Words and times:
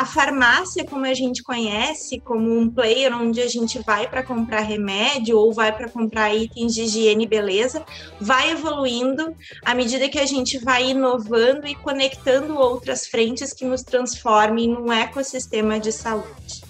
a 0.00 0.04
farmácia, 0.06 0.82
como 0.82 1.04
a 1.04 1.12
gente 1.12 1.42
conhece, 1.42 2.18
como 2.20 2.58
um 2.58 2.70
player 2.70 3.14
onde 3.14 3.38
a 3.38 3.46
gente 3.46 3.78
vai 3.80 4.08
para 4.08 4.22
comprar 4.22 4.60
remédio 4.60 5.36
ou 5.36 5.52
vai 5.52 5.76
para 5.76 5.90
comprar 5.90 6.34
itens 6.34 6.74
de 6.74 6.84
higiene 6.84 7.24
e 7.24 7.28
beleza, 7.28 7.84
vai 8.18 8.50
evoluindo 8.50 9.36
à 9.62 9.74
medida 9.74 10.08
que 10.08 10.18
a 10.18 10.24
gente 10.24 10.56
vai 10.56 10.92
inovando 10.92 11.66
e 11.66 11.74
conectando 11.74 12.56
outras 12.56 13.06
frentes 13.06 13.52
que 13.52 13.66
nos 13.66 13.82
transformem 13.82 14.68
num 14.68 14.90
ecossistema 14.90 15.78
de 15.78 15.92
saúde. 15.92 16.62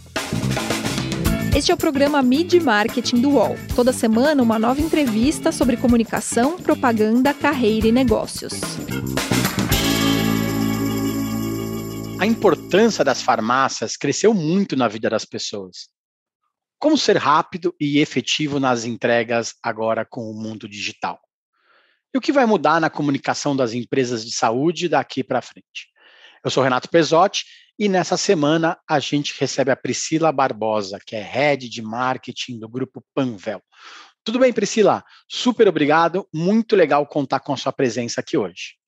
Este 1.55 1.71
é 1.71 1.75
o 1.75 1.79
programa 1.79 2.21
Mid 2.23 2.53
Marketing 2.55 3.21
do 3.21 3.31
UOL. 3.31 3.57
Toda 3.77 3.93
semana, 3.93 4.43
uma 4.43 4.59
nova 4.59 4.81
entrevista 4.81 5.53
sobre 5.53 5.77
comunicação, 5.77 6.57
propaganda, 6.57 7.33
carreira 7.33 7.87
e 7.87 7.93
negócios. 7.93 8.55
A 12.21 12.27
importância 12.27 13.03
das 13.03 13.23
farmácias 13.23 13.97
cresceu 13.97 14.35
muito 14.35 14.77
na 14.77 14.87
vida 14.89 15.09
das 15.09 15.25
pessoas. 15.25 15.89
Como 16.79 16.99
ser 16.99 17.17
rápido 17.17 17.75
e 17.81 17.99
efetivo 17.99 18.61
nas 18.61 18.85
entregas 18.85 19.55
agora 19.63 20.05
com 20.05 20.31
o 20.31 20.35
mundo 20.35 20.69
digital? 20.69 21.19
E 22.15 22.19
o 22.19 22.21
que 22.21 22.31
vai 22.31 22.45
mudar 22.45 22.79
na 22.79 22.91
comunicação 22.91 23.57
das 23.57 23.73
empresas 23.73 24.23
de 24.23 24.33
saúde 24.33 24.87
daqui 24.87 25.25
para 25.25 25.41
frente? 25.41 25.89
Eu 26.45 26.51
sou 26.51 26.63
Renato 26.63 26.91
Pesotti 26.91 27.47
e 27.79 27.89
nessa 27.89 28.19
semana 28.19 28.79
a 28.87 29.01
gente 29.01 29.35
recebe 29.41 29.71
a 29.71 29.77
Priscila 29.77 30.31
Barbosa, 30.31 30.99
que 31.03 31.17
é 31.17 31.23
head 31.23 31.71
de 31.71 31.81
marketing 31.81 32.59
do 32.59 32.69
grupo 32.69 33.03
Panvel. 33.15 33.63
Tudo 34.23 34.39
bem, 34.39 34.53
Priscila? 34.53 35.03
Super 35.27 35.69
obrigado. 35.69 36.29
Muito 36.35 36.77
legal 36.77 37.07
contar 37.07 37.41
com 37.41 37.55
a 37.55 37.57
sua 37.57 37.73
presença 37.73 38.21
aqui 38.21 38.37
hoje. 38.37 38.80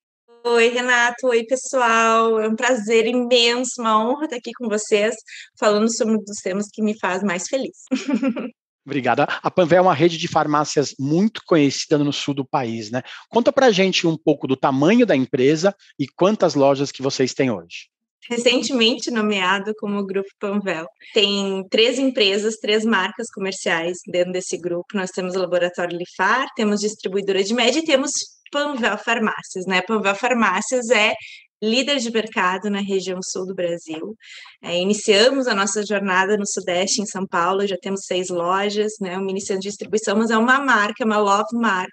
Oi, 0.45 0.69
Renato. 0.69 1.29
Oi, 1.29 1.45
pessoal. 1.45 2.41
É 2.41 2.49
um 2.49 2.57
prazer 2.57 3.07
imenso, 3.07 3.81
uma 3.81 4.05
honra 4.05 4.25
estar 4.25 4.37
aqui 4.37 4.51
com 4.53 4.69
vocês, 4.69 5.15
falando 5.59 5.95
sobre 5.95 6.15
um 6.15 6.19
dos 6.19 6.39
temas 6.39 6.67
que 6.73 6.83
me 6.83 6.99
faz 6.99 7.23
mais 7.23 7.47
feliz. 7.47 7.85
Obrigada. 8.85 9.25
A 9.25 9.51
Panvel 9.51 9.79
é 9.79 9.83
uma 9.83 9.95
rede 9.95 10.19
de 10.19 10.27
farmácias 10.27 10.95
muito 10.99 11.43
conhecida 11.47 11.97
no 11.99 12.13
sul 12.13 12.35
do 12.35 12.45
país, 12.45 12.91
né? 12.91 13.03
Conta 13.29 13.53
pra 13.53 13.71
gente 13.71 14.05
um 14.07 14.17
pouco 14.17 14.49
do 14.49 14.57
tamanho 14.57 15.07
da 15.07 15.15
empresa 15.15 15.73
e 15.97 16.09
quantas 16.09 16.57
lojas 16.57 16.91
que 16.91 17.03
vocês 17.03 17.33
têm 17.33 17.51
hoje 17.51 17.93
recentemente 18.29 19.11
nomeado 19.11 19.75
como 19.79 20.07
Grupo 20.07 20.29
Panvel. 20.39 20.87
Tem 21.13 21.67
três 21.69 21.99
empresas, 21.99 22.57
três 22.57 22.85
marcas 22.85 23.29
comerciais 23.31 23.99
dentro 24.07 24.33
desse 24.33 24.57
grupo. 24.57 24.95
Nós 24.95 25.11
temos 25.11 25.35
o 25.35 25.41
Laboratório 25.41 25.99
Lifar, 25.99 26.47
temos 26.55 26.81
distribuidora 26.81 27.43
de 27.43 27.53
média 27.55 27.81
e 27.81 27.85
temos 27.85 28.13
Panvel 28.53 28.99
Farmácias, 28.99 29.67
né? 29.67 29.83
Panvel 29.83 30.15
Farmácias 30.15 30.91
é 30.91 31.15
líder 31.63 31.99
de 31.99 32.11
mercado 32.11 32.69
na 32.69 32.81
região 32.81 33.21
sul 33.23 33.47
do 33.47 33.55
Brasil. 33.55 34.17
É, 34.61 34.77
iniciamos 34.77 35.47
a 35.47 35.55
nossa 35.55 35.85
jornada 35.87 36.37
no 36.37 36.47
Sudeste, 36.47 37.01
em 37.01 37.07
São 37.07 37.25
Paulo, 37.25 37.67
já 37.67 37.77
temos 37.81 38.05
seis 38.05 38.29
lojas, 38.29 38.95
né, 39.01 39.17
uma 39.17 39.31
iniciando 39.31 39.61
de 39.61 39.69
distribuição, 39.69 40.17
mas 40.19 40.31
é 40.31 40.37
uma 40.37 40.59
marca, 40.59 41.05
uma 41.05 41.19
love 41.19 41.55
mark, 41.55 41.93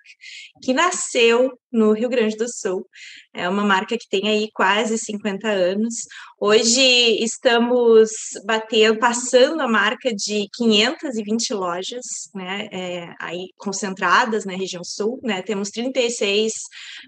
que 0.64 0.74
nasceu 0.74 1.52
no 1.72 1.94
Rio 1.94 2.10
Grande 2.10 2.36
do 2.36 2.48
Sul. 2.48 2.86
É 3.34 3.48
uma 3.48 3.64
marca 3.64 3.98
que 3.98 4.10
tem 4.10 4.28
aí 4.28 4.50
quase 4.54 4.98
50 4.98 5.48
anos. 5.48 5.96
Hoje 6.40 6.82
estamos 7.24 8.10
batendo, 8.46 8.98
passando 8.98 9.62
a 9.62 9.68
marca 9.68 10.14
de 10.14 10.48
520 10.56 11.54
lojas, 11.54 12.06
né, 12.34 12.68
é, 12.72 13.14
aí 13.20 13.50
concentradas 13.58 14.46
na 14.46 14.54
região 14.54 14.84
sul, 14.84 15.20
né, 15.22 15.42
temos 15.42 15.70
36, 15.70 16.54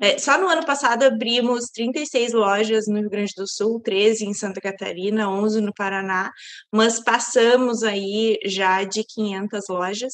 é, 0.01 0.17
só 0.17 0.39
no 0.39 0.47
ano 0.47 0.65
passado 0.65 1.03
abrimos 1.03 1.65
36 1.73 2.33
lojas 2.33 2.87
no 2.87 2.99
Rio 2.99 3.09
Grande 3.09 3.33
do 3.35 3.47
Sul, 3.47 3.79
13 3.79 4.25
em 4.25 4.33
Santa 4.33 4.59
Catarina, 4.59 5.29
11 5.29 5.61
no 5.61 5.73
Paraná, 5.73 6.29
mas 6.71 7.01
passamos 7.01 7.83
aí 7.83 8.37
já 8.45 8.83
de 8.83 9.03
500 9.03 9.63
lojas 9.69 10.13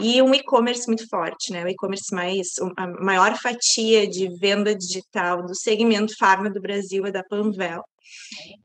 e 0.00 0.20
um 0.22 0.34
e-commerce 0.34 0.86
muito 0.86 1.06
forte, 1.08 1.52
né, 1.52 1.62
o 1.62 1.68
e-commerce 1.68 2.14
mais, 2.14 2.48
a 2.76 2.86
maior 3.04 3.36
fatia 3.36 3.75
de 3.82 4.28
venda 4.38 4.74
digital 4.74 5.44
do 5.44 5.54
segmento 5.54 6.16
farma 6.18 6.50
do 6.50 6.60
Brasil 6.60 7.04
é 7.06 7.10
da 7.10 7.22
Panvel. 7.22 7.82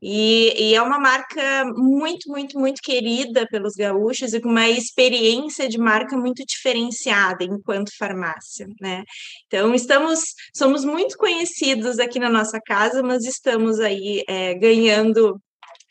E, 0.00 0.70
e, 0.70 0.74
é 0.74 0.82
uma 0.82 0.98
marca 0.98 1.64
muito, 1.76 2.28
muito, 2.28 2.58
muito 2.58 2.80
querida 2.82 3.46
pelos 3.48 3.74
gaúchos 3.74 4.32
e 4.32 4.40
com 4.40 4.48
uma 4.48 4.68
experiência 4.68 5.68
de 5.68 5.78
marca 5.78 6.16
muito 6.16 6.44
diferenciada 6.44 7.44
enquanto 7.44 7.96
farmácia, 7.96 8.66
né? 8.80 9.04
Então, 9.46 9.74
estamos, 9.74 10.20
somos 10.54 10.84
muito 10.84 11.16
conhecidos 11.16 11.98
aqui 11.98 12.18
na 12.18 12.30
nossa 12.30 12.60
casa, 12.60 13.02
mas 13.02 13.24
estamos 13.24 13.78
aí 13.80 14.24
é, 14.28 14.54
ganhando 14.54 15.40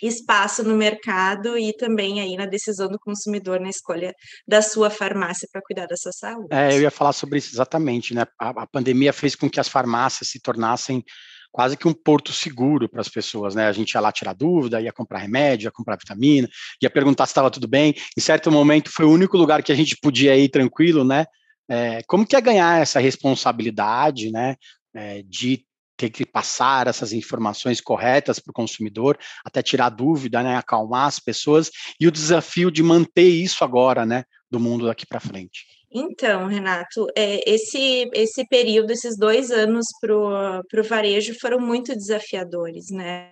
espaço 0.02 0.64
no 0.64 0.76
mercado 0.76 1.58
e 1.58 1.74
também 1.74 2.20
aí 2.20 2.36
na 2.36 2.46
decisão 2.46 2.88
do 2.88 3.00
consumidor 3.00 3.60
na 3.60 3.70
escolha 3.70 4.14
da 4.48 4.62
sua 4.62 4.90
farmácia 4.90 5.48
para 5.52 5.62
cuidar 5.62 5.86
da 5.86 5.96
sua 5.96 6.12
saúde. 6.12 6.48
É, 6.52 6.74
eu 6.76 6.82
ia 6.82 6.92
falar 6.92 7.14
sobre 7.14 7.38
isso 7.38 7.54
exatamente, 7.54 8.14
né? 8.14 8.26
A, 8.40 8.50
a 8.50 8.68
pandemia 8.68 9.14
fez 9.14 9.36
com 9.36 9.50
que 9.50 9.60
as 9.60 9.68
farmácias 9.68 10.30
se 10.30 10.40
tornassem 10.40 11.04
quase 11.52 11.76
que 11.76 11.88
um 11.88 11.94
porto 11.94 12.32
seguro 12.32 12.88
para 12.88 13.02
as 13.02 13.10
pessoas, 13.10 13.54
né? 13.54 13.68
A 13.68 13.72
gente 13.74 13.92
ia 13.92 14.02
lá 14.02 14.12
tirar 14.12 14.34
dúvida, 14.34 14.82
ia 14.82 14.94
comprar 14.94 15.20
remédio, 15.20 15.68
ia 15.68 15.72
comprar 15.72 15.98
vitamina, 15.98 16.48
ia 16.82 16.90
perguntar 16.90 17.26
se 17.26 17.32
estava 17.32 17.52
tudo 17.52 17.68
bem. 17.68 17.94
Em 18.18 18.22
certo 18.22 18.50
momento 18.50 18.90
foi 18.90 19.06
o 19.06 19.12
único 19.12 19.38
lugar 19.38 19.62
que 19.62 19.72
a 19.72 19.76
gente 19.76 19.98
podia 20.02 20.36
ir 20.38 20.50
tranquilo, 20.50 21.04
né? 21.04 21.26
É, 21.70 22.02
como 22.08 22.26
que 22.26 22.36
é 22.36 22.42
ganhar 22.42 22.82
essa 22.82 23.00
responsabilidade, 23.00 24.32
né? 24.32 24.56
É, 24.94 25.24
de 25.24 25.66
ter 26.02 26.10
que 26.10 26.26
passar 26.26 26.88
essas 26.88 27.14
informações 27.14 27.80
corretas 27.80 28.40
para 28.40 28.50
o 28.50 28.54
consumidor, 28.54 29.20
até 29.46 29.62
tirar 29.62 29.90
dúvida, 29.90 30.42
né? 30.42 30.58
Acalmar 30.58 31.06
as 31.06 31.20
pessoas 31.20 31.70
e 32.00 32.08
o 32.08 32.12
desafio 32.12 32.72
de 32.72 32.82
manter 32.82 33.30
isso 33.30 33.64
agora, 33.64 34.04
né? 34.04 34.24
Do 34.50 34.60
mundo 34.60 34.88
daqui 34.88 35.06
para 35.06 35.20
frente. 35.20 35.81
Então, 35.94 36.48
Renato, 36.48 37.06
é, 37.18 37.42
esse, 37.46 38.10
esse 38.14 38.48
período, 38.48 38.92
esses 38.92 39.18
dois 39.18 39.52
anos 39.52 39.86
para 40.00 40.16
o 40.16 40.84
varejo 40.88 41.38
foram 41.38 41.60
muito 41.60 41.94
desafiadores, 41.94 42.86
né? 42.90 43.30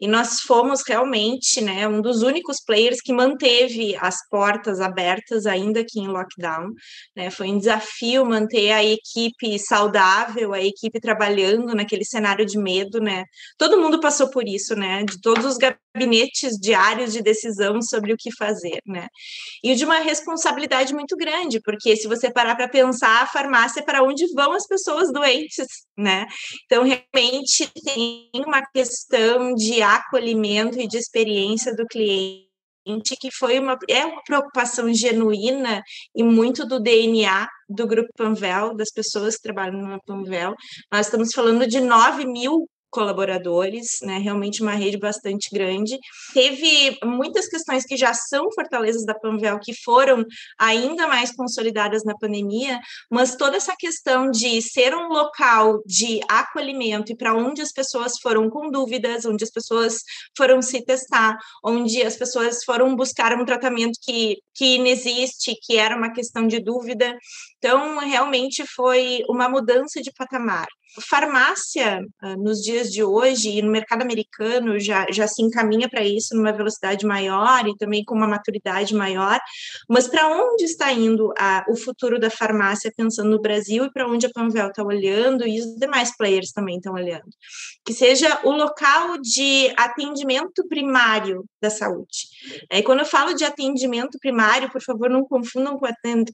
E 0.00 0.08
nós 0.08 0.40
fomos 0.40 0.82
realmente 0.84 1.60
né, 1.60 1.86
um 1.86 2.02
dos 2.02 2.22
únicos 2.22 2.56
players 2.66 3.00
que 3.00 3.12
manteve 3.12 3.96
as 4.00 4.16
portas 4.28 4.80
abertas, 4.80 5.46
ainda 5.46 5.84
que 5.84 6.00
em 6.00 6.08
lockdown. 6.08 6.72
Né? 7.14 7.30
Foi 7.30 7.48
um 7.48 7.58
desafio 7.58 8.26
manter 8.26 8.72
a 8.72 8.82
equipe 8.82 9.56
saudável, 9.60 10.52
a 10.52 10.60
equipe 10.60 10.98
trabalhando 11.00 11.76
naquele 11.76 12.04
cenário 12.04 12.44
de 12.44 12.58
medo, 12.58 12.98
né? 13.00 13.24
Todo 13.56 13.80
mundo 13.80 14.00
passou 14.00 14.28
por 14.30 14.48
isso, 14.48 14.74
né? 14.74 15.04
De 15.04 15.20
todos 15.20 15.44
os 15.44 15.56
gabinetes 15.56 16.58
diários 16.60 17.12
de 17.12 17.22
decisão 17.22 17.80
sobre 17.80 18.12
o 18.12 18.16
que 18.16 18.34
fazer, 18.36 18.80
né? 18.84 19.06
E 19.62 19.76
de 19.76 19.84
uma 19.84 20.00
responsabilidade 20.00 20.92
muito 20.92 21.16
grande, 21.16 21.60
porque 21.62 21.99
se 22.00 22.08
você 22.08 22.32
parar 22.32 22.56
para 22.56 22.68
pensar, 22.68 23.22
a 23.22 23.26
farmácia 23.26 23.80
é 23.80 23.84
para 23.84 24.02
onde 24.02 24.26
vão 24.34 24.52
as 24.52 24.66
pessoas 24.66 25.12
doentes, 25.12 25.66
né? 25.96 26.26
Então, 26.64 26.82
realmente 26.84 27.70
tem 27.84 28.30
uma 28.34 28.62
questão 28.72 29.54
de 29.54 29.82
acolhimento 29.82 30.80
e 30.80 30.88
de 30.88 30.96
experiência 30.96 31.74
do 31.74 31.86
cliente 31.86 32.50
que 33.20 33.30
foi 33.30 33.58
uma 33.58 33.78
é 33.88 34.04
uma 34.04 34.22
preocupação 34.22 34.92
genuína 34.92 35.82
e 36.14 36.22
muito 36.22 36.66
do 36.66 36.80
DNA 36.80 37.46
do 37.68 37.86
grupo 37.86 38.08
Panvel, 38.16 38.74
das 38.74 38.90
pessoas 38.90 39.36
que 39.36 39.42
trabalham 39.42 39.80
no 39.80 40.00
Panvel. 40.04 40.54
Nós 40.90 41.06
estamos 41.06 41.32
falando 41.32 41.66
de 41.66 41.80
9 41.80 42.26
mil 42.26 42.66
colaboradores, 42.90 43.98
né? 44.02 44.18
Realmente 44.18 44.62
uma 44.62 44.72
rede 44.72 44.98
bastante 44.98 45.48
grande. 45.52 45.98
Teve 46.34 46.98
muitas 47.04 47.48
questões 47.48 47.84
que 47.84 47.96
já 47.96 48.12
são 48.12 48.50
fortalezas 48.52 49.04
da 49.04 49.14
Panvel 49.14 49.58
que 49.60 49.72
foram 49.74 50.24
ainda 50.58 51.06
mais 51.06 51.34
consolidadas 51.34 52.04
na 52.04 52.16
pandemia, 52.16 52.80
mas 53.10 53.36
toda 53.36 53.56
essa 53.56 53.74
questão 53.78 54.30
de 54.30 54.60
ser 54.60 54.94
um 54.94 55.08
local 55.08 55.80
de 55.86 56.20
acolhimento 56.28 57.12
e 57.12 57.16
para 57.16 57.34
onde 57.34 57.62
as 57.62 57.72
pessoas 57.72 58.14
foram 58.20 58.50
com 58.50 58.70
dúvidas, 58.70 59.24
onde 59.24 59.44
as 59.44 59.50
pessoas 59.50 60.02
foram 60.36 60.60
se 60.60 60.84
testar, 60.84 61.38
onde 61.64 62.02
as 62.02 62.16
pessoas 62.16 62.64
foram 62.64 62.94
buscar 62.96 63.32
um 63.34 63.44
tratamento 63.44 63.98
que, 64.02 64.38
que 64.54 64.76
inexiste, 64.76 65.54
que 65.62 65.76
era 65.76 65.96
uma 65.96 66.12
questão 66.12 66.46
de 66.46 66.60
dúvida. 66.60 67.16
Então, 67.58 67.98
realmente 67.98 68.64
foi 68.66 69.22
uma 69.28 69.48
mudança 69.48 70.00
de 70.00 70.10
patamar. 70.12 70.66
Farmácia, 70.98 72.04
ah, 72.20 72.36
nos 72.36 72.58
dias 72.58 72.90
de 72.90 73.04
hoje, 73.04 73.50
e 73.50 73.62
no 73.62 73.70
mercado 73.70 74.02
americano, 74.02 74.78
já, 74.80 75.06
já 75.10 75.28
se 75.28 75.42
encaminha 75.42 75.88
para 75.88 76.04
isso 76.04 76.34
numa 76.34 76.52
velocidade 76.52 77.06
maior 77.06 77.66
e 77.68 77.76
também 77.76 78.04
com 78.04 78.14
uma 78.14 78.26
maturidade 78.26 78.94
maior. 78.94 79.38
Mas 79.88 80.08
para 80.08 80.28
onde 80.28 80.64
está 80.64 80.92
indo 80.92 81.32
a, 81.38 81.64
o 81.68 81.76
futuro 81.76 82.18
da 82.18 82.28
farmácia, 82.28 82.92
pensando 82.96 83.30
no 83.30 83.40
Brasil, 83.40 83.84
e 83.84 83.92
para 83.92 84.08
onde 84.08 84.26
a 84.26 84.30
Panvel 84.30 84.68
está 84.68 84.82
olhando, 84.82 85.46
e 85.46 85.60
os 85.60 85.76
demais 85.76 86.16
players 86.16 86.50
também 86.50 86.76
estão 86.76 86.94
olhando? 86.94 87.28
Que 87.84 87.92
seja 87.92 88.40
o 88.42 88.50
local 88.50 89.16
de 89.20 89.72
atendimento 89.76 90.66
primário 90.68 91.44
da 91.62 91.70
saúde. 91.70 92.28
É, 92.68 92.82
quando 92.82 93.00
eu 93.00 93.06
falo 93.06 93.34
de 93.34 93.44
atendimento 93.44 94.18
primário, 94.18 94.70
por 94.70 94.82
favor, 94.82 95.08
não 95.08 95.24
confundam 95.24 95.78
com 95.78 95.86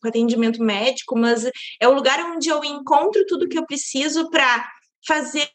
atendimento 0.09 0.63
médico, 0.63 1.19
mas 1.19 1.49
é 1.81 1.87
o 1.87 1.93
lugar 1.93 2.19
onde 2.33 2.49
eu 2.49 2.65
encontro 2.65 3.25
tudo 3.27 3.49
que 3.49 3.59
eu 3.59 3.67
preciso 3.67 4.31
para 4.31 4.46
fazer 5.07 5.49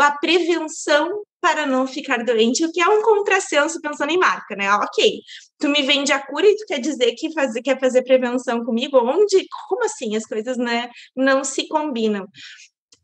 a 0.00 0.10
prevenção 0.18 1.22
para 1.40 1.64
não 1.64 1.86
ficar 1.86 2.24
doente, 2.24 2.64
o 2.64 2.72
que 2.72 2.80
é 2.80 2.88
um 2.88 3.00
contrassenso 3.00 3.80
pensando 3.80 4.10
em 4.10 4.18
marca, 4.18 4.56
né? 4.56 4.70
Ok, 4.74 5.20
tu 5.58 5.68
me 5.68 5.82
vende 5.82 6.12
a 6.12 6.18
cura 6.18 6.46
e 6.46 6.56
tu 6.56 6.64
quer 6.66 6.80
dizer 6.80 7.12
que 7.12 7.32
faz, 7.32 7.52
quer 7.62 7.78
fazer 7.78 8.02
prevenção 8.02 8.64
comigo? 8.64 8.98
Onde? 8.98 9.46
Como 9.68 9.84
assim? 9.84 10.16
As 10.16 10.26
coisas 10.26 10.56
né, 10.56 10.90
não 11.16 11.44
se 11.44 11.68
combinam. 11.68 12.26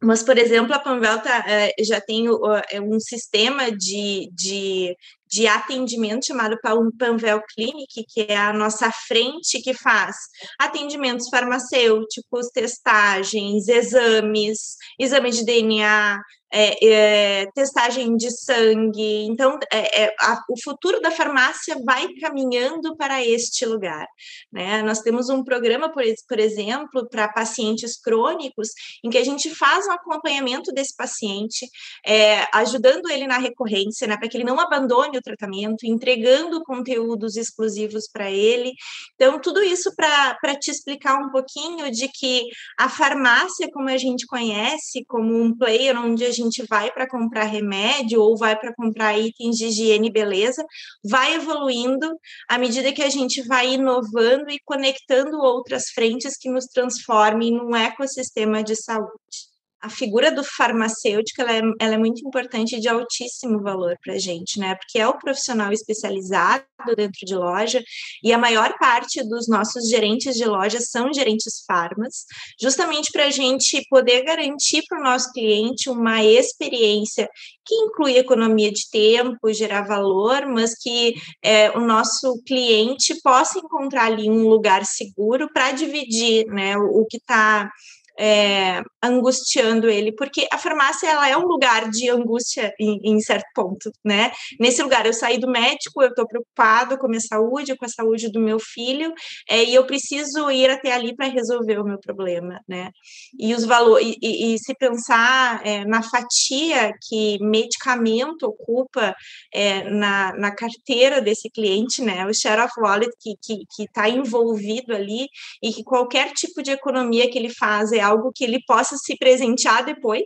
Mas, 0.03 0.23
por 0.23 0.37
exemplo, 0.37 0.75
a 0.75 0.79
Panvelta 0.79 1.31
é, 1.47 1.73
já 1.83 2.01
tem 2.01 2.27
é, 2.71 2.81
um 2.81 3.01
sistema 3.01 3.71
de, 3.71 4.29
de, 4.33 4.95
de 5.35 5.49
atendimento 5.49 6.27
chamado 6.27 6.57
Panvel 6.63 7.43
Clinic, 7.53 8.05
que 8.09 8.27
é 8.29 8.37
a 8.37 8.53
nossa 8.53 8.89
frente 8.93 9.61
que 9.61 9.75
faz 9.75 10.17
atendimentos 10.61 11.29
farmacêuticos, 11.29 12.51
testagens, 12.55 13.67
exames, 13.67 14.77
exames 14.97 15.37
de 15.37 15.45
DNA, 15.45 16.21
é, 16.57 16.87
é, 16.87 17.47
testagem 17.53 18.17
de 18.17 18.31
sangue. 18.31 19.27
Então, 19.27 19.59
é, 19.73 20.05
é, 20.05 20.15
a, 20.21 20.41
o 20.49 20.55
futuro 20.63 21.01
da 21.01 21.11
farmácia 21.11 21.77
vai 21.85 22.07
caminhando 22.21 22.97
para 22.97 23.25
este 23.27 23.67
lugar. 23.67 24.07
Né? 24.53 24.81
Nós 24.83 25.01
temos 25.01 25.29
um 25.29 25.43
programa, 25.43 25.93
por, 25.93 26.05
por 26.29 26.39
exemplo, 26.39 27.09
para 27.11 27.27
pacientes 27.27 28.01
crônicos, 28.01 28.69
em 29.03 29.11
que 29.11 29.19
a 29.19 29.25
gente 29.25 29.53
faz 29.53 29.85
um 29.89 29.93
acompanhamento 29.93 30.73
desse 30.73 30.95
paciente, 30.97 31.67
é, 32.07 32.47
ajudando 32.53 33.11
ele 33.11 33.27
na 33.27 33.39
recorrência, 33.39 34.07
né, 34.07 34.17
para 34.17 34.29
que 34.29 34.37
ele 34.37 34.45
não 34.45 34.61
abandone 34.61 35.19
o 35.19 35.23
tratamento, 35.25 35.85
entregando 35.85 36.63
conteúdos 36.63 37.37
exclusivos 37.37 38.09
para 38.13 38.31
ele. 38.31 38.73
Então, 39.15 39.41
tudo 39.41 39.63
isso 39.63 39.93
para 39.97 40.57
te 40.61 40.71
explicar 40.71 41.19
um 41.19 41.31
pouquinho 41.31 41.91
de 41.91 42.09
que 42.09 42.45
a 42.79 42.89
farmácia, 42.89 43.69
como 43.73 43.89
a 43.89 43.97
gente 43.97 44.27
conhece, 44.27 45.05
como 45.07 45.43
um 45.43 45.57
player 45.57 45.99
onde 45.99 46.25
a 46.25 46.31
gente 46.31 46.65
vai 46.69 46.93
para 46.93 47.09
comprar 47.09 47.45
remédio 47.45 48.21
ou 48.21 48.37
vai 48.37 48.59
para 48.59 48.75
comprar 48.75 49.19
itens 49.19 49.57
de 49.57 49.67
higiene 49.67 50.09
e 50.09 50.13
beleza, 50.13 50.65
vai 51.03 51.35
evoluindo 51.35 52.09
à 52.49 52.59
medida 52.59 52.93
que 52.93 53.03
a 53.03 53.11
gente 53.11 53.43
vai 53.43 53.75
inovando 53.75 54.51
e 54.51 54.61
conectando 54.65 55.39
outras 55.39 55.89
frentes 55.89 56.37
que 56.37 56.51
nos 56.51 56.67
transformem 56.67 57.53
num 57.53 57.75
ecossistema 57.75 58.63
de 58.63 58.77
saúde 58.77 59.54
a 59.85 59.91
figura 59.91 60.33
do 60.33 60.43
farmacêutico 60.43 61.43
ela 61.43 61.53
é, 61.53 61.61
ela 61.79 61.95
é 61.95 61.99
muito 61.99 62.27
importante 62.27 62.81
de 62.81 62.89
altíssimo 62.89 63.61
valor 63.61 63.99
para 64.03 64.15
a 64.15 64.19
gente, 64.19 64.59
né? 64.59 64.75
Porque 64.77 64.99
é 64.99 65.07
o 65.07 65.19
profissional 65.19 65.71
especializado 65.73 66.65
dentro 66.97 67.27
de 67.27 67.35
loja 67.35 67.85
e 68.23 68.33
a 68.33 68.39
maior 68.39 68.75
parte 68.79 69.23
dos 69.29 69.47
nossos 69.47 69.91
gerentes 69.91 70.37
de 70.37 70.47
loja 70.47 70.81
são 70.81 71.13
gerentes 71.13 71.63
farmas, 71.67 72.25
justamente 72.59 73.13
para 73.13 73.27
a 73.27 73.31
gente 73.31 73.87
poder 73.91 74.25
garantir 74.25 74.83
para 74.89 75.01
o 75.01 75.05
nosso 75.05 75.31
cliente 75.33 75.91
uma 75.91 76.25
experiência 76.25 77.29
que 77.67 77.75
inclui 77.75 78.17
economia 78.17 78.73
de 78.73 78.89
tempo, 78.91 79.53
gerar 79.53 79.83
valor, 79.83 80.47
mas 80.47 80.75
que 80.75 81.15
é, 81.43 81.71
o 81.73 81.81
nosso 81.81 82.43
cliente 82.47 83.21
possa 83.23 83.59
encontrar 83.59 84.07
ali 84.07 84.31
um 84.31 84.49
lugar 84.49 84.87
seguro 84.87 85.47
para 85.53 85.73
dividir, 85.73 86.47
né? 86.47 86.75
O, 86.79 87.03
o 87.03 87.07
que 87.07 87.19
está 87.19 87.71
é, 88.19 88.81
angustiando 89.03 89.89
ele, 89.89 90.13
porque 90.13 90.47
a 90.53 90.59
farmácia 90.59 91.09
ela 91.09 91.29
é 91.29 91.37
um 91.37 91.47
lugar 91.47 91.91
de 91.91 92.09
angústia 92.09 92.73
em, 92.79 93.01
em 93.03 93.21
certo 93.21 93.47
ponto, 93.55 93.91
né? 94.05 94.31
Nesse 94.59 94.83
lugar 94.83 95.05
eu 95.05 95.13
saí 95.13 95.39
do 95.39 95.51
médico, 95.51 96.03
eu 96.03 96.09
estou 96.09 96.27
preocupado 96.27 96.97
com 96.97 97.07
a 97.07 97.09
minha 97.09 97.21
saúde, 97.21 97.77
com 97.77 97.85
a 97.85 97.89
saúde 97.89 98.31
do 98.31 98.41
meu 98.41 98.59
filho, 98.59 99.13
é, 99.49 99.65
e 99.65 99.75
eu 99.75 99.85
preciso 99.85 100.51
ir 100.51 100.71
até 100.71 100.93
ali 100.93 101.15
para 101.15 101.27
resolver 101.27 101.79
o 101.79 101.85
meu 101.85 101.99
problema, 101.99 102.61
né? 102.69 102.91
E 103.39 103.55
os 103.55 103.65
valores 103.65 104.17
e, 104.23 104.55
e, 104.55 104.59
se 104.59 104.75
pensar 104.75 105.61
é, 105.67 105.85
na 105.85 106.03
fatia 106.03 106.93
que 107.09 107.39
medicamento 107.41 108.45
ocupa 108.45 109.15
é, 109.53 109.91
na, 109.91 110.33
na 110.37 110.55
carteira 110.55 111.21
desse 111.21 111.51
cliente, 111.51 112.01
né? 112.03 112.27
O 112.27 112.35
share 112.35 112.61
of 112.61 112.73
wallet 112.79 113.11
que 113.21 113.35
que 113.45 113.83
está 113.83 114.09
envolvido 114.09 114.95
ali 114.95 115.27
e 115.63 115.73
que 115.73 115.83
qualquer 115.83 116.33
tipo 116.33 116.63
de 116.63 116.71
economia 116.71 117.29
que 117.31 117.39
ele 117.39 117.51
faz 117.51 117.93
é 117.93 118.04
algo 118.05 118.33
que 118.35 118.45
ele 118.45 118.61
possa 118.67 118.97
se 118.97 119.17
presentear 119.17 119.85
depois, 119.85 120.25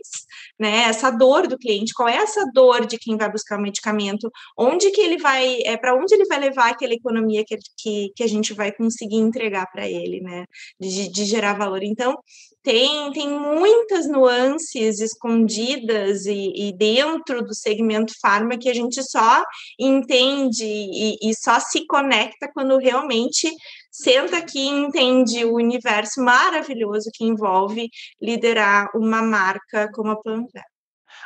né? 0.59 0.83
Essa 0.83 1.09
dor 1.09 1.47
do 1.47 1.57
cliente, 1.57 1.93
qual 1.93 2.07
é 2.07 2.17
essa 2.17 2.45
dor 2.53 2.85
de 2.85 2.97
quem 2.97 3.17
vai 3.17 3.31
buscar 3.31 3.57
o 3.57 3.61
medicamento? 3.61 4.29
Onde 4.57 4.91
que 4.91 5.01
ele 5.01 5.17
vai, 5.17 5.59
é 5.65 5.77
para 5.77 5.95
onde 5.95 6.13
ele 6.13 6.25
vai 6.25 6.39
levar 6.39 6.69
aquela 6.69 6.93
economia 6.93 7.43
que, 7.45 7.57
que, 7.77 8.11
que 8.15 8.23
a 8.23 8.27
gente 8.27 8.53
vai 8.53 8.71
conseguir 8.71 9.17
entregar 9.17 9.67
para 9.71 9.87
ele, 9.87 10.21
né? 10.21 10.45
De, 10.79 11.09
de 11.09 11.25
gerar 11.25 11.53
valor. 11.53 11.83
Então, 11.83 12.15
tem, 12.61 13.11
tem 13.13 13.29
muitas 13.29 14.07
nuances 14.07 14.99
escondidas 14.99 16.25
e, 16.25 16.51
e, 16.55 16.73
dentro 16.77 17.41
do 17.41 17.55
segmento 17.55 18.13
farma 18.21 18.57
que 18.57 18.69
a 18.69 18.73
gente 18.73 19.01
só 19.01 19.43
entende 19.79 20.65
e, 20.65 21.17
e, 21.21 21.33
só 21.35 21.59
se 21.59 21.85
conecta 21.87 22.51
quando 22.53 22.77
realmente 22.77 23.49
senta 23.91 24.37
aqui 24.37 24.59
e 24.59 24.67
entende 24.69 25.45
o 25.45 25.55
universo 25.55 26.21
maravilhoso 26.21 27.09
que 27.13 27.25
envolve 27.25 27.89
liderar 28.21 28.89
uma 28.95 29.21
marca 29.21 29.89
como 29.93 30.11
a 30.11 30.21
Planvel. 30.21 30.63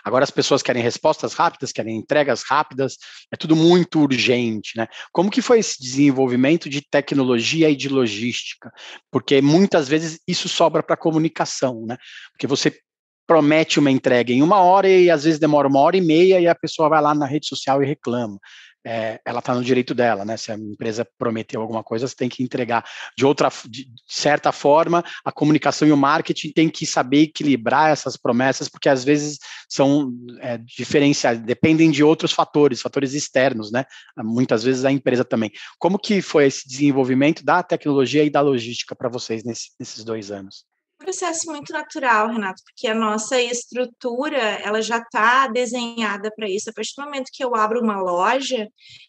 Agora 0.04 0.24
as 0.24 0.32
pessoas 0.32 0.62
querem 0.62 0.84
respostas 0.84 1.34
rápidas, 1.34 1.72
querem 1.72 1.98
entregas 1.98 2.44
rápidas, 2.44 2.98
é 3.32 3.38
tudo 3.38 3.56
muito 3.56 4.02
urgente, 4.02 4.78
né? 4.78 4.88
Como 5.12 5.30
que 5.30 5.42
foi 5.42 5.60
esse 5.60 5.82
desenvolvimento 5.82 6.70
de 6.70 6.82
tecnologia 6.82 7.70
e 7.70 7.76
de 7.76 7.88
logística? 7.88 8.72
Porque 9.12 9.42
muitas 9.42 9.88
vezes 9.88 10.20
isso 10.28 10.50
sobra 10.50 10.84
para 10.84 10.98
comunicação, 10.98 11.86
né? 11.86 11.98
Porque 12.32 12.48
você 12.48 12.78
promete 13.26 13.80
uma 13.80 13.92
entrega 13.92 14.34
em 14.34 14.42
uma 14.42 14.60
hora 14.60 14.90
e 14.90 15.10
às 15.10 15.24
vezes 15.24 15.40
demora 15.40 15.68
uma 15.68 15.80
hora 15.80 15.96
e 15.96 16.02
meia 16.02 16.40
e 16.40 16.48
a 16.48 16.56
pessoa 16.56 16.90
vai 16.90 17.02
lá 17.02 17.16
na 17.16 17.26
rede 17.26 17.48
social 17.48 17.82
e 17.82 17.86
reclama 17.86 18.38
é, 18.86 19.20
ela 19.26 19.40
está 19.40 19.54
no 19.54 19.64
direito 19.64 19.94
dela, 19.94 20.26
né? 20.26 20.38
Se 20.38 20.52
a 20.52 20.56
empresa 20.56 21.08
prometeu 21.18 21.62
alguma 21.62 21.84
coisa, 21.84 22.08
você 22.08 22.16
tem 22.16 22.30
que 22.30 22.44
entregar. 22.44 22.86
De 23.18 23.26
outra, 23.26 23.50
de 23.68 23.88
certa 24.08 24.52
forma, 24.52 25.04
a 25.24 25.32
comunicação 25.32 25.88
e 25.88 25.92
o 25.92 25.98
marketing 25.98 26.52
tem 26.52 26.70
que 26.70 26.86
saber 26.86 27.22
equilibrar 27.22 27.92
essas 27.92 28.18
promessas, 28.18 28.68
porque 28.68 28.90
às 28.90 29.04
vezes 29.04 29.40
são 29.70 30.12
é, 30.40 30.58
diferenciadas, 30.58 31.42
dependem 31.44 31.92
de 31.92 32.04
outros 32.04 32.32
fatores, 32.32 32.82
fatores 32.82 33.14
externos, 33.14 33.72
né? 33.72 33.86
Muitas 34.18 34.64
vezes 34.64 34.86
a 34.86 34.92
empresa 34.92 35.24
também. 35.24 35.52
Como 35.80 35.98
que 35.98 36.22
foi 36.22 36.46
esse 36.46 36.68
desenvolvimento 36.68 37.44
da 37.44 37.64
tecnologia 37.64 38.24
e 38.24 38.30
da 38.30 38.42
logística 38.42 38.96
para 38.96 39.10
vocês 39.10 39.44
nesse, 39.44 39.72
nesses 39.80 40.04
dois 40.04 40.32
anos? 40.32 40.73
Processo 41.04 41.52
muito 41.52 41.74
natural, 41.74 42.30
Renato, 42.30 42.62
porque 42.64 42.88
a 42.88 42.96
nossa 42.96 43.40
estrutura 43.42 44.38
ela 44.38 44.82
já 44.82 44.98
está 44.98 45.48
desenhada 45.48 46.32
para 46.36 46.50
isso. 46.50 46.70
A 46.70 46.74
partir 46.74 46.94
do 46.96 47.04
momento 47.04 47.30
que 47.32 47.44
eu 47.44 47.56
abro 47.56 47.82
uma 47.82 48.02
loja, 48.02 48.68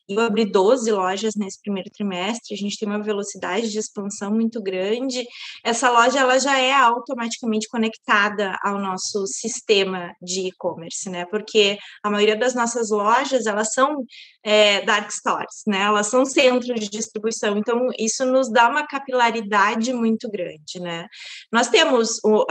e 0.08 0.14
eu 0.14 0.20
abri 0.20 0.44
12 0.44 0.90
lojas 0.92 1.34
nesse 1.34 1.60
primeiro 1.62 1.88
trimestre, 1.90 2.54
a 2.54 2.58
gente 2.58 2.78
tem 2.78 2.88
uma 2.88 3.02
velocidade 3.02 3.70
de 3.70 3.78
expansão 3.78 4.30
muito 4.30 4.62
grande. 4.62 5.24
Essa 5.64 5.90
loja 5.90 6.20
ela 6.20 6.38
já 6.38 6.58
é 6.58 6.72
automaticamente 6.72 7.68
conectada 7.68 8.58
ao 8.62 8.78
nosso 8.78 9.26
sistema 9.26 10.12
de 10.20 10.48
e-commerce, 10.48 11.08
né? 11.08 11.24
Porque 11.26 11.78
a 12.02 12.10
maioria 12.10 12.36
das 12.36 12.54
nossas 12.54 12.90
lojas 12.90 13.46
elas 13.46 13.72
são 13.72 14.04
é, 14.44 14.82
dark 14.82 15.10
stores, 15.10 15.62
né? 15.66 15.80
Elas 15.80 16.08
são 16.08 16.26
centros 16.26 16.78
de 16.78 16.90
distribuição, 16.90 17.56
então 17.56 17.88
isso 17.98 18.26
nos 18.26 18.50
dá 18.50 18.68
uma 18.68 18.86
capilaridade 18.86 19.92
muito 19.94 20.30
grande, 20.30 20.78
né? 20.80 21.06
Nós 21.50 21.68
temos 21.68 22.18
uh, 22.18 22.44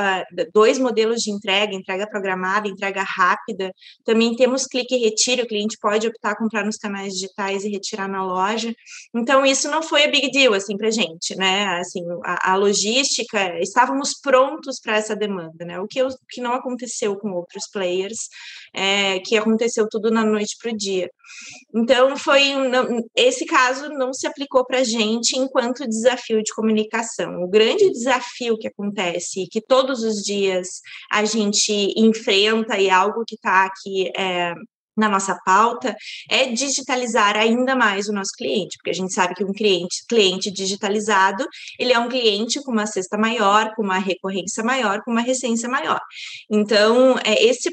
dois 0.51 0.79
modelos 0.79 1.21
de 1.21 1.29
entrega, 1.29 1.75
entrega 1.75 2.09
programada, 2.09 2.67
entrega 2.67 3.03
rápida, 3.03 3.71
também 4.03 4.35
temos 4.35 4.65
clique 4.65 4.95
e 4.95 5.03
retire, 5.03 5.43
o 5.43 5.47
cliente 5.47 5.77
pode 5.79 6.07
optar 6.07 6.35
comprar 6.35 6.65
nos 6.65 6.77
canais 6.77 7.13
digitais 7.13 7.63
e 7.63 7.69
retirar 7.69 8.07
na 8.07 8.25
loja, 8.25 8.73
então 9.15 9.45
isso 9.45 9.69
não 9.69 9.83
foi 9.83 10.05
a 10.05 10.11
big 10.11 10.31
deal, 10.31 10.55
assim, 10.55 10.75
para 10.75 10.89
gente, 10.89 11.35
né? 11.35 11.65
Assim, 11.77 12.01
a, 12.25 12.53
a 12.53 12.55
logística, 12.55 13.59
estávamos 13.59 14.19
prontos 14.19 14.79
para 14.79 14.97
essa 14.97 15.15
demanda, 15.15 15.63
né? 15.63 15.79
O 15.79 15.87
que, 15.87 15.99
que 16.27 16.41
não 16.41 16.53
aconteceu 16.53 17.15
com 17.17 17.31
outros 17.33 17.69
players, 17.71 18.29
é, 18.73 19.19
que 19.19 19.37
aconteceu 19.37 19.87
tudo 19.87 20.09
na 20.09 20.25
noite 20.25 20.57
para 20.59 20.71
o 20.71 20.77
dia. 20.77 21.07
Então, 21.83 22.15
foi 22.15 22.41
esse 23.13 23.45
caso 23.45 23.89
não 23.89 24.13
se 24.13 24.25
aplicou 24.25 24.65
para 24.65 24.79
a 24.79 24.83
gente 24.85 25.37
enquanto 25.37 25.85
desafio 25.85 26.41
de 26.41 26.53
comunicação. 26.53 27.43
O 27.43 27.49
grande 27.49 27.89
desafio 27.91 28.57
que 28.57 28.67
acontece, 28.69 29.47
que 29.51 29.59
todos 29.59 30.01
os 30.01 30.23
dias 30.23 30.79
a 31.11 31.25
gente 31.25 31.93
enfrenta 31.97 32.79
e 32.79 32.87
é 32.87 32.91
algo 32.91 33.25
que 33.27 33.35
está 33.35 33.65
aqui 33.65 34.09
é, 34.17 34.53
na 34.95 35.09
nossa 35.09 35.37
pauta 35.45 35.95
é 36.29 36.45
digitalizar 36.45 37.35
ainda 37.35 37.75
mais 37.75 38.07
o 38.07 38.13
nosso 38.13 38.31
cliente, 38.37 38.77
porque 38.77 38.91
a 38.91 38.93
gente 38.93 39.13
sabe 39.13 39.33
que 39.33 39.43
um 39.43 39.51
cliente, 39.51 40.05
cliente 40.07 40.51
digitalizado, 40.51 41.45
ele 41.79 41.93
é 41.93 41.99
um 41.99 42.07
cliente 42.07 42.61
com 42.61 42.71
uma 42.71 42.85
cesta 42.85 43.17
maior, 43.17 43.73
com 43.75 43.83
uma 43.83 43.97
recorrência 43.97 44.63
maior, 44.63 45.01
com 45.03 45.11
uma 45.11 45.21
recência 45.21 45.67
maior. 45.67 45.99
Então, 46.49 47.17
é 47.25 47.43
esse 47.43 47.69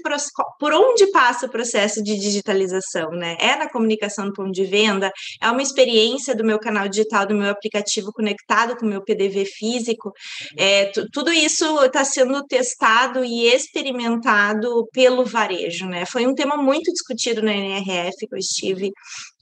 por 0.59 0.73
onde 0.73 1.07
passa 1.11 1.47
o 1.47 1.51
processo 1.51 2.03
de 2.03 2.17
digitalização, 2.19 3.11
né? 3.11 3.37
É 3.39 3.57
na 3.57 3.69
comunicação 3.69 4.27
do 4.27 4.33
ponto 4.33 4.53
de 4.53 4.65
venda, 4.65 5.11
é 5.41 5.51
uma 5.51 5.63
experiência 5.63 6.35
do 6.35 6.45
meu 6.45 6.59
canal 6.59 6.89
digital, 6.89 7.27
do 7.27 7.35
meu 7.35 7.51
aplicativo 7.51 8.13
conectado 8.13 8.77
com 8.77 8.87
o 8.87 8.89
meu 8.89 9.03
PDV 9.03 9.45
físico. 9.45 10.13
É, 10.57 10.91
tudo 11.13 11.31
isso 11.33 11.85
está 11.85 12.05
sendo 12.05 12.43
testado 12.47 13.25
e 13.25 13.47
experimentado 13.47 14.87
pelo 14.93 15.25
varejo, 15.25 15.87
né? 15.87 16.05
Foi 16.07 16.27
um 16.27 16.35
tema 16.35 16.57
muito 16.57 16.91
discutido 16.93 17.10
discutido 17.11 17.43
na 17.43 17.53
NRF, 17.53 18.27
que 18.27 18.35
eu 18.35 18.39
estive 18.39 18.93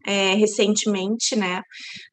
é, 0.07 0.35
recentemente, 0.35 1.37
né? 1.37 1.63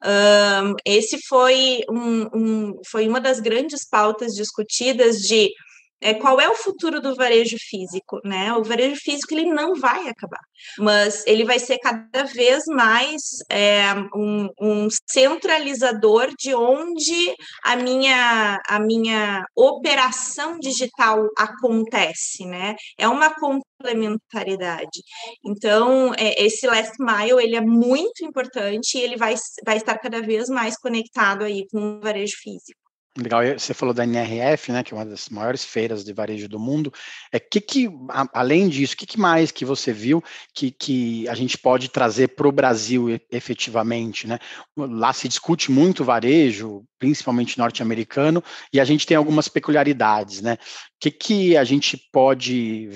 Um, 0.04 0.74
esse 0.84 1.18
foi, 1.26 1.80
um, 1.90 2.28
um, 2.34 2.80
foi 2.86 3.08
uma 3.08 3.20
das 3.20 3.40
grandes 3.40 3.88
pautas 3.88 4.34
discutidas 4.34 5.20
de 5.20 5.50
é, 6.00 6.14
qual 6.14 6.40
é 6.40 6.48
o 6.48 6.54
futuro 6.54 7.00
do 7.00 7.14
varejo 7.14 7.56
físico, 7.58 8.20
né? 8.24 8.52
O 8.52 8.62
varejo 8.62 8.96
físico 8.96 9.34
ele 9.34 9.46
não 9.46 9.74
vai 9.74 10.08
acabar, 10.08 10.40
mas 10.78 11.26
ele 11.26 11.44
vai 11.44 11.58
ser 11.58 11.78
cada 11.78 12.24
vez 12.24 12.64
mais 12.66 13.22
é, 13.50 13.94
um, 14.14 14.48
um, 14.60 14.88
centralizador 15.08 16.32
de 16.38 16.54
onde 16.54 17.34
a 17.64 17.76
minha 17.76 18.60
a 18.68 18.78
minha 18.78 19.44
operação 19.56 20.58
digital 20.58 21.28
acontece, 21.36 22.44
né? 22.46 22.74
É 22.98 23.08
uma 23.08 23.34
complementariedade. 23.34 25.02
Então, 25.44 26.12
é, 26.14 26.44
esse 26.44 26.66
last 26.66 26.94
mile 26.98 27.42
ele 27.42 27.56
é 27.56 27.60
muito 27.60 28.24
importante 28.24 28.98
e 28.98 29.00
ele 29.00 29.16
vai, 29.16 29.34
vai 29.64 29.76
estar 29.78 29.98
cada 29.98 30.20
vez 30.20 30.48
mais 30.48 30.76
conectado 30.78 31.44
aí 31.44 31.66
com 31.70 31.98
o 31.98 32.00
varejo 32.00 32.36
físico. 32.42 32.85
Legal, 33.16 33.40
você 33.58 33.72
falou 33.72 33.94
da 33.94 34.04
NRF, 34.04 34.72
né, 34.72 34.82
que 34.82 34.92
é 34.92 34.96
uma 34.96 35.06
das 35.06 35.30
maiores 35.30 35.64
feiras 35.64 36.04
de 36.04 36.12
varejo 36.12 36.48
do 36.48 36.58
mundo. 36.58 36.92
É 37.32 37.40
que 37.40 37.60
que, 37.60 37.88
além 38.32 38.68
disso, 38.68 38.92
o 38.92 38.96
que, 38.96 39.06
que, 39.06 39.18
mais 39.18 39.50
que 39.50 39.64
você 39.64 39.90
viu 39.90 40.22
que, 40.52 40.70
que 40.70 41.26
a 41.28 41.34
gente 41.34 41.56
pode 41.56 41.88
trazer 41.88 42.28
para 42.28 42.46
o 42.46 42.52
Brasil 42.52 43.18
efetivamente, 43.30 44.26
né? 44.26 44.38
Lá 44.76 45.14
se 45.14 45.28
discute 45.28 45.70
muito 45.70 46.04
varejo, 46.04 46.84
principalmente 46.98 47.58
norte-americano, 47.58 48.44
e 48.70 48.78
a 48.78 48.84
gente 48.84 49.06
tem 49.06 49.16
algumas 49.16 49.48
peculiaridades, 49.48 50.42
né? 50.42 50.58
O 50.96 50.98
que, 50.98 51.10
que 51.10 51.56
a 51.58 51.62
gente 51.62 51.98
pode, 52.10 52.88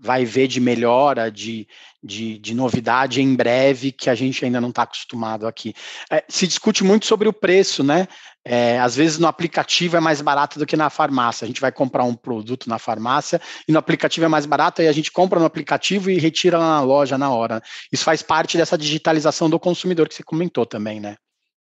vai 0.00 0.24
ver 0.24 0.46
de 0.46 0.60
melhora, 0.60 1.28
de, 1.28 1.66
de, 2.00 2.38
de 2.38 2.54
novidade 2.54 3.20
em 3.20 3.34
breve, 3.34 3.90
que 3.90 4.08
a 4.08 4.14
gente 4.14 4.44
ainda 4.44 4.60
não 4.60 4.68
está 4.68 4.82
acostumado 4.82 5.44
aqui? 5.44 5.74
É, 6.08 6.24
se 6.28 6.46
discute 6.46 6.84
muito 6.84 7.04
sobre 7.04 7.28
o 7.28 7.32
preço, 7.32 7.82
né? 7.82 8.06
É, 8.44 8.78
às 8.78 8.94
vezes 8.94 9.18
no 9.18 9.26
aplicativo 9.26 9.96
é 9.96 10.00
mais 10.00 10.22
barato 10.22 10.56
do 10.56 10.64
que 10.64 10.76
na 10.76 10.88
farmácia. 10.88 11.44
A 11.44 11.48
gente 11.48 11.60
vai 11.60 11.72
comprar 11.72 12.04
um 12.04 12.14
produto 12.14 12.68
na 12.68 12.78
farmácia 12.78 13.40
e 13.66 13.72
no 13.72 13.78
aplicativo 13.80 14.24
é 14.24 14.28
mais 14.28 14.46
barato, 14.46 14.80
e 14.80 14.86
a 14.86 14.92
gente 14.92 15.10
compra 15.10 15.40
no 15.40 15.44
aplicativo 15.44 16.10
e 16.10 16.18
retira 16.18 16.58
na 16.58 16.80
loja 16.80 17.18
na 17.18 17.30
hora. 17.30 17.60
Isso 17.92 18.04
faz 18.04 18.22
parte 18.22 18.56
dessa 18.56 18.78
digitalização 18.78 19.50
do 19.50 19.58
consumidor 19.58 20.08
que 20.08 20.14
você 20.14 20.22
comentou 20.22 20.64
também, 20.64 21.00
né? 21.00 21.16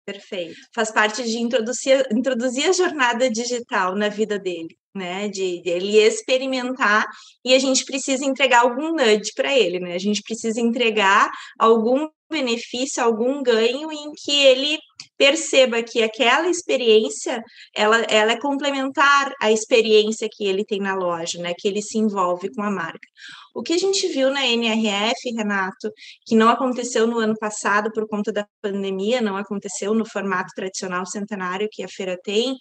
Perfeito. 0.05 0.55
Faz 0.73 0.91
parte 0.91 1.23
de 1.23 1.37
introduzir, 1.37 2.05
introduzir 2.11 2.67
a 2.67 2.73
jornada 2.73 3.29
digital 3.29 3.95
na 3.95 4.09
vida 4.09 4.37
dele, 4.37 4.75
né? 4.93 5.27
De, 5.27 5.61
de 5.61 5.69
ele 5.69 5.97
experimentar 5.97 7.07
e 7.43 7.53
a 7.53 7.59
gente 7.59 7.85
precisa 7.85 8.25
entregar 8.25 8.61
algum 8.61 8.91
nudge 8.91 9.33
para 9.35 9.57
ele, 9.57 9.79
né? 9.79 9.95
A 9.95 9.99
gente 9.99 10.21
precisa 10.21 10.59
entregar 10.61 11.31
algum 11.59 12.07
benefício, 12.33 13.03
algum 13.03 13.41
ganho 13.41 13.91
em 13.91 14.11
que 14.11 14.31
ele 14.31 14.77
perceba 15.17 15.81
que 15.83 16.01
aquela 16.03 16.49
experiência 16.49 17.41
ela, 17.75 17.97
ela 18.09 18.33
é 18.33 18.39
complementar 18.39 19.31
à 19.39 19.51
experiência 19.51 20.27
que 20.31 20.45
ele 20.45 20.65
tem 20.65 20.79
na 20.79 20.95
loja, 20.95 21.39
né? 21.39 21.53
Que 21.57 21.67
ele 21.67 21.81
se 21.81 21.97
envolve 21.97 22.49
com 22.53 22.61
a 22.63 22.71
marca. 22.71 23.07
O 23.55 23.61
que 23.61 23.73
a 23.73 23.77
gente 23.77 24.07
viu 24.07 24.31
na 24.31 24.45
NRF, 24.45 25.31
Renato, 25.35 25.91
que 26.25 26.35
não 26.35 26.49
aconteceu 26.49 27.05
no 27.05 27.19
ano 27.19 27.35
passado 27.39 27.91
por 27.93 28.07
conta 28.07 28.31
da 28.33 28.45
pandemia, 28.61 29.21
não 29.21 29.37
aconteceu 29.37 29.93
no 29.93 30.05
formato 30.05 30.51
tradicional 30.55 31.05
centenário 31.05 31.69
que 31.71 31.83
a 31.83 31.87
feira 31.87 32.17
tem, 32.23 32.55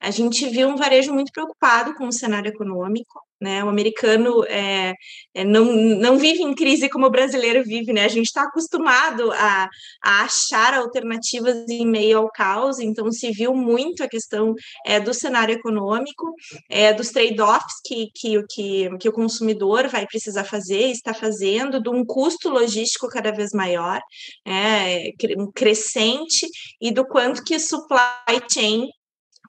a 0.00 0.10
gente 0.10 0.48
viu 0.48 0.68
um 0.68 0.76
varejo 0.76 1.12
muito 1.12 1.32
preocupado 1.32 1.94
com 1.94 2.06
o 2.06 2.12
cenário 2.12 2.48
econômico, 2.48 3.20
né? 3.40 3.62
O 3.64 3.68
americano 3.68 4.44
é, 4.44 4.94
é, 5.34 5.44
não, 5.44 5.64
não 5.64 6.18
vive 6.18 6.42
em 6.42 6.54
crise 6.54 6.88
como 6.88 7.06
o 7.06 7.10
brasileiro 7.10 7.62
vive, 7.62 7.92
né? 7.92 8.04
A 8.04 8.08
gente 8.08 8.26
está 8.26 8.42
acostumado 8.42 9.30
a, 9.32 9.68
a 10.02 10.22
achar 10.22 10.74
alternativas 10.74 11.68
em 11.68 11.86
meio 11.86 12.18
ao 12.18 12.30
caos, 12.30 12.78
então 12.78 13.10
se 13.12 13.30
viu 13.30 13.54
muito 13.54 14.02
a 14.02 14.08
questão 14.08 14.54
é, 14.84 14.98
do 14.98 15.12
cenário 15.12 15.54
econômico, 15.54 16.32
é, 16.70 16.92
dos 16.92 17.10
trade-offs 17.10 17.80
que, 17.84 18.08
que, 18.14 18.42
que, 18.48 18.98
que 18.98 19.08
o 19.08 19.12
consumidor 19.12 19.88
vai 19.88 20.06
precisar 20.06 20.44
fazer, 20.44 20.90
está 20.90 21.12
fazendo, 21.12 21.82
de 21.82 21.88
um 21.88 22.04
custo 22.04 22.48
logístico 22.48 23.08
cada 23.08 23.32
vez 23.32 23.52
maior, 23.52 24.00
é, 24.46 25.10
crescente, 25.54 26.46
e 26.80 26.90
do 26.90 27.06
quanto 27.06 27.44
que 27.44 27.58
supply 27.58 28.40
chain 28.50 28.88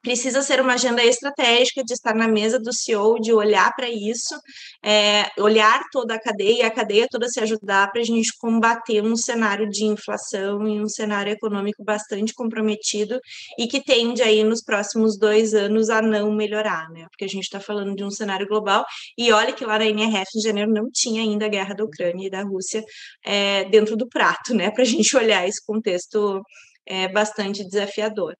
precisa 0.02 0.42
ser 0.42 0.62
uma 0.62 0.74
agenda 0.74 1.04
estratégica 1.04 1.84
de 1.84 1.94
estar 1.94 2.16
na 2.16 2.28
mesa 2.28 2.60
do 2.60 2.74
CEO, 2.74 3.20
de 3.20 3.34
olhar 3.34 3.74
para 3.76 3.90
isso, 3.90 4.36
é, 4.84 5.26
olhar 5.38 5.82
toda 5.92 6.16
a 6.16 6.20
cadeia, 6.20 6.68
a 6.68 6.72
cadeia 6.72 7.08
toda 7.10 7.28
se 7.28 7.40
ajudar 7.40 7.92
para 7.92 8.02
a 8.02 8.06
gente 8.06 8.32
combater 8.40 9.04
um 9.04 9.16
cenário 9.16 9.70
de 9.70 9.86
inflação 9.86 10.68
e 10.68 10.82
um 10.82 10.88
cenário 10.88 11.32
econômico 11.32 11.84
bastante 11.84 12.34
comprometido 12.34 13.20
e 13.58 13.68
que 13.68 13.84
tende 13.84 14.22
aí 14.22 14.44
nos 14.44 14.62
próximos 14.62 15.18
dois 15.18 15.54
anos 15.54 15.90
a 15.90 16.02
não 16.02 16.32
melhorar, 16.32 16.90
né? 16.90 17.06
Porque 17.10 17.26
a 17.26 17.30
gente 17.30 17.44
está 17.44 17.60
falando 17.60 17.96
de 17.96 18.04
um 18.04 18.12
cenário 18.12 18.48
global 18.48 18.86
e 19.18 19.32
olha 19.32 19.54
que 19.54 19.66
lá 19.66 19.80
na 19.80 19.86
NRF 19.86 20.28
em 20.36 20.42
janeiro 20.42 20.72
não 20.72 20.90
tinha 20.92 21.22
ainda 21.22 21.46
a 21.46 21.50
guerra 21.50 21.74
da 21.74 21.84
Ucrânia 21.84 22.28
e 22.28 22.30
da 22.30 22.44
Rússia 22.44 22.84
é, 23.26 23.66
dentro 23.66 23.96
do 23.96 24.08
prato, 24.08 24.54
né? 24.54 24.72
Para 24.72 24.84
a 24.84 24.86
gente 24.86 25.16
olhar 25.18 25.48
esse 25.48 25.64
contexto 25.66 26.42
é 26.88 27.08
bastante 27.08 27.64
desafiador. 27.64 28.36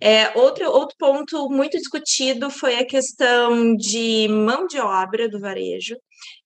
É, 0.00 0.36
outro, 0.38 0.70
outro 0.70 0.96
ponto 0.98 1.48
muito 1.50 1.76
discutido 1.76 2.50
foi 2.50 2.76
a 2.78 2.86
questão 2.86 3.74
de 3.76 4.28
mão 4.28 4.66
de 4.66 4.78
obra 4.78 5.28
do 5.28 5.40
varejo. 5.40 5.96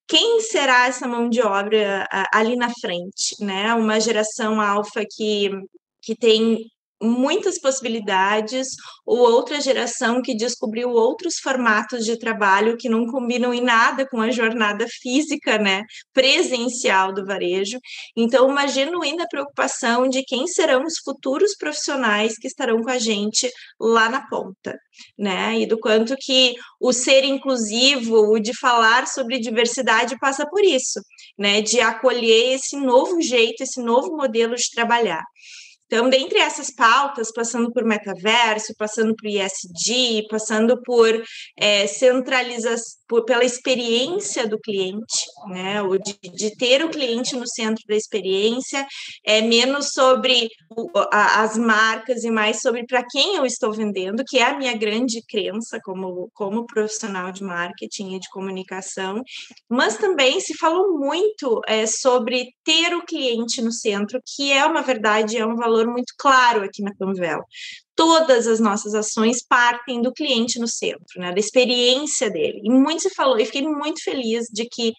Quem 0.09 0.41
será 0.41 0.87
essa 0.89 1.07
mão 1.09 1.29
de 1.29 1.41
obra 1.41 2.07
ali 2.33 2.57
na 2.57 2.71
frente? 2.81 3.37
Né? 3.41 3.73
Uma 3.75 4.01
geração 4.01 4.61
alfa 4.61 5.05
que, 5.09 5.51
que 6.03 6.15
tem 6.15 6.59
muitas 7.03 7.59
possibilidades, 7.59 8.69
ou 9.05 9.19
outra 9.19 9.61
geração 9.61 10.23
que 10.23 10.35
descobriu 10.35 10.91
outros 10.91 11.39
formatos 11.39 12.05
de 12.05 12.17
trabalho 12.19 12.77
que 12.77 12.89
não 12.89 13.07
combinam 13.07 13.53
em 13.53 13.61
nada 13.61 14.07
com 14.09 14.21
a 14.21 14.31
jornada 14.31 14.87
física, 14.89 15.59
né, 15.59 15.83
presencial 16.13 17.13
do 17.13 17.27
varejo. 17.27 17.79
Então, 18.17 18.47
uma 18.47 18.67
genuína 18.67 19.27
preocupação 19.29 20.09
de 20.09 20.23
quem 20.23 20.47
serão 20.47 20.85
os 20.85 20.99
futuros 21.05 21.57
profissionais 21.57 22.39
que 22.39 22.47
estarão 22.47 22.81
com 22.81 22.91
a 22.91 22.99
gente 22.99 23.51
lá 23.81 24.09
na 24.09 24.27
ponta, 24.29 24.79
né, 25.19 25.59
e 25.59 25.67
do 25.67 25.79
quanto 25.79 26.15
que 26.17 26.55
o 26.81 26.93
ser 26.93 27.25
inclusivo, 27.25 28.33
o 28.33 28.39
de 28.39 28.57
falar 28.59 29.07
sobre 29.09 29.41
diversidade 29.41 30.17
passa 30.19 30.47
por 30.49 30.65
isso, 30.65 31.01
né, 31.37 31.61
de 31.61 31.81
acolher 31.81 32.55
esse 32.55 32.77
novo 32.77 33.21
jeito, 33.21 33.63
esse 33.63 33.83
novo 33.83 34.17
modelo 34.17 34.55
de 34.55 34.71
trabalhar. 34.71 35.25
Então, 35.93 36.09
dentre 36.09 36.39
essas 36.39 36.71
pautas, 36.71 37.31
passando 37.31 37.71
por 37.71 37.85
metaverso, 37.85 38.73
passando 38.79 39.15
por 39.15 39.29
ISD, 39.29 40.27
passando 40.31 40.81
por 40.81 41.23
é, 41.55 41.87
centralização, 41.87 43.02
pela 43.25 43.45
experiência 43.45 44.47
do 44.47 44.59
cliente, 44.59 45.27
né? 45.49 45.83
O 45.83 45.99
de, 45.99 46.17
de, 46.23 46.57
ter 46.57 46.85
o 46.85 46.91
cliente 46.91 47.37
no 47.37 47.47
centro 47.47 47.83
da 47.89 47.97
experiência, 47.97 48.87
é 49.27 49.43
menos 49.43 49.91
sobre 49.93 50.49
o, 50.71 50.89
a, 51.13 51.43
as 51.43 51.59
marcas 51.59 52.25
e 52.25 52.31
mais 52.31 52.61
sobre 52.61 52.87
para 52.87 53.05
quem 53.11 53.37
eu 53.37 53.45
estou 53.45 53.73
vendendo, 53.73 54.23
que 54.27 54.39
é 54.39 54.45
a 54.45 54.57
minha 54.57 54.77
grande 54.77 55.21
crença 55.29 55.79
como, 55.85 56.31
como 56.33 56.67
profissional 56.67 57.33
de 57.33 57.43
marketing 57.43 58.15
e 58.15 58.21
de 58.21 58.29
comunicação, 58.31 59.21
mas 59.69 59.97
também 59.97 60.41
se 60.41 60.57
falou 60.57 60.99
muito 60.99 61.61
é, 61.67 61.87
sobre 61.87 62.49
ter 62.65 62.95
o 62.95 63.05
cliente 63.05 63.61
no 63.61 63.73
centro, 63.73 64.21
que 64.25 64.53
é 64.53 64.65
uma 64.65 64.83
verdade, 64.83 65.37
é 65.37 65.45
um 65.45 65.57
valor 65.57 65.73
valor 65.73 65.87
muito 65.87 66.13
claro 66.19 66.63
aqui 66.63 66.83
na 66.83 66.93
Panvel. 66.99 67.45
Todas 67.95 68.47
as 68.47 68.59
nossas 68.59 68.95
ações 68.95 69.45
partem 69.47 70.01
do 70.01 70.13
cliente 70.13 70.59
no 70.59 70.67
centro, 70.67 71.21
né, 71.21 71.33
da 71.33 71.39
experiência 71.39 72.31
dele. 72.31 72.61
E 72.65 72.71
muito 72.71 73.03
se 73.03 73.11
falou, 73.11 73.39
e 73.39 73.45
fiquei 73.45 73.63
muito 73.63 74.03
feliz 74.03 74.47
de 74.53 74.67
que 74.67 74.93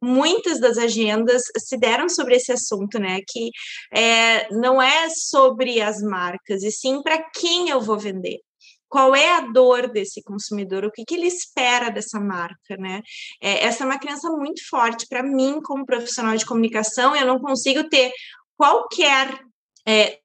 muitas 0.00 0.60
das 0.60 0.78
agendas 0.78 1.42
se 1.56 1.76
deram 1.76 2.08
sobre 2.08 2.36
esse 2.36 2.52
assunto, 2.52 2.98
né? 2.98 3.20
Que 3.26 3.50
é, 3.92 4.48
não 4.52 4.80
é 4.80 5.08
sobre 5.10 5.80
as 5.80 6.00
marcas, 6.00 6.62
e 6.62 6.70
sim 6.70 7.02
para 7.02 7.22
quem 7.30 7.68
eu 7.68 7.80
vou 7.80 7.98
vender. 7.98 8.40
Qual 8.88 9.14
é 9.14 9.36
a 9.36 9.40
dor 9.40 9.90
desse 9.90 10.22
consumidor? 10.22 10.84
O 10.84 10.90
que, 10.90 11.04
que 11.04 11.14
ele 11.14 11.26
espera 11.26 11.90
dessa 11.90 12.18
marca, 12.18 12.76
né? 12.78 13.02
É, 13.42 13.64
essa 13.64 13.84
é 13.84 13.86
uma 13.86 13.98
crença 13.98 14.30
muito 14.30 14.66
forte 14.66 15.06
para 15.06 15.22
mim, 15.22 15.60
como 15.62 15.84
profissional 15.84 16.36
de 16.36 16.46
comunicação. 16.46 17.14
Eu 17.14 17.26
não 17.26 17.38
consigo 17.38 17.86
ter 17.88 18.10
qualquer 18.56 19.38
é, 19.86 20.18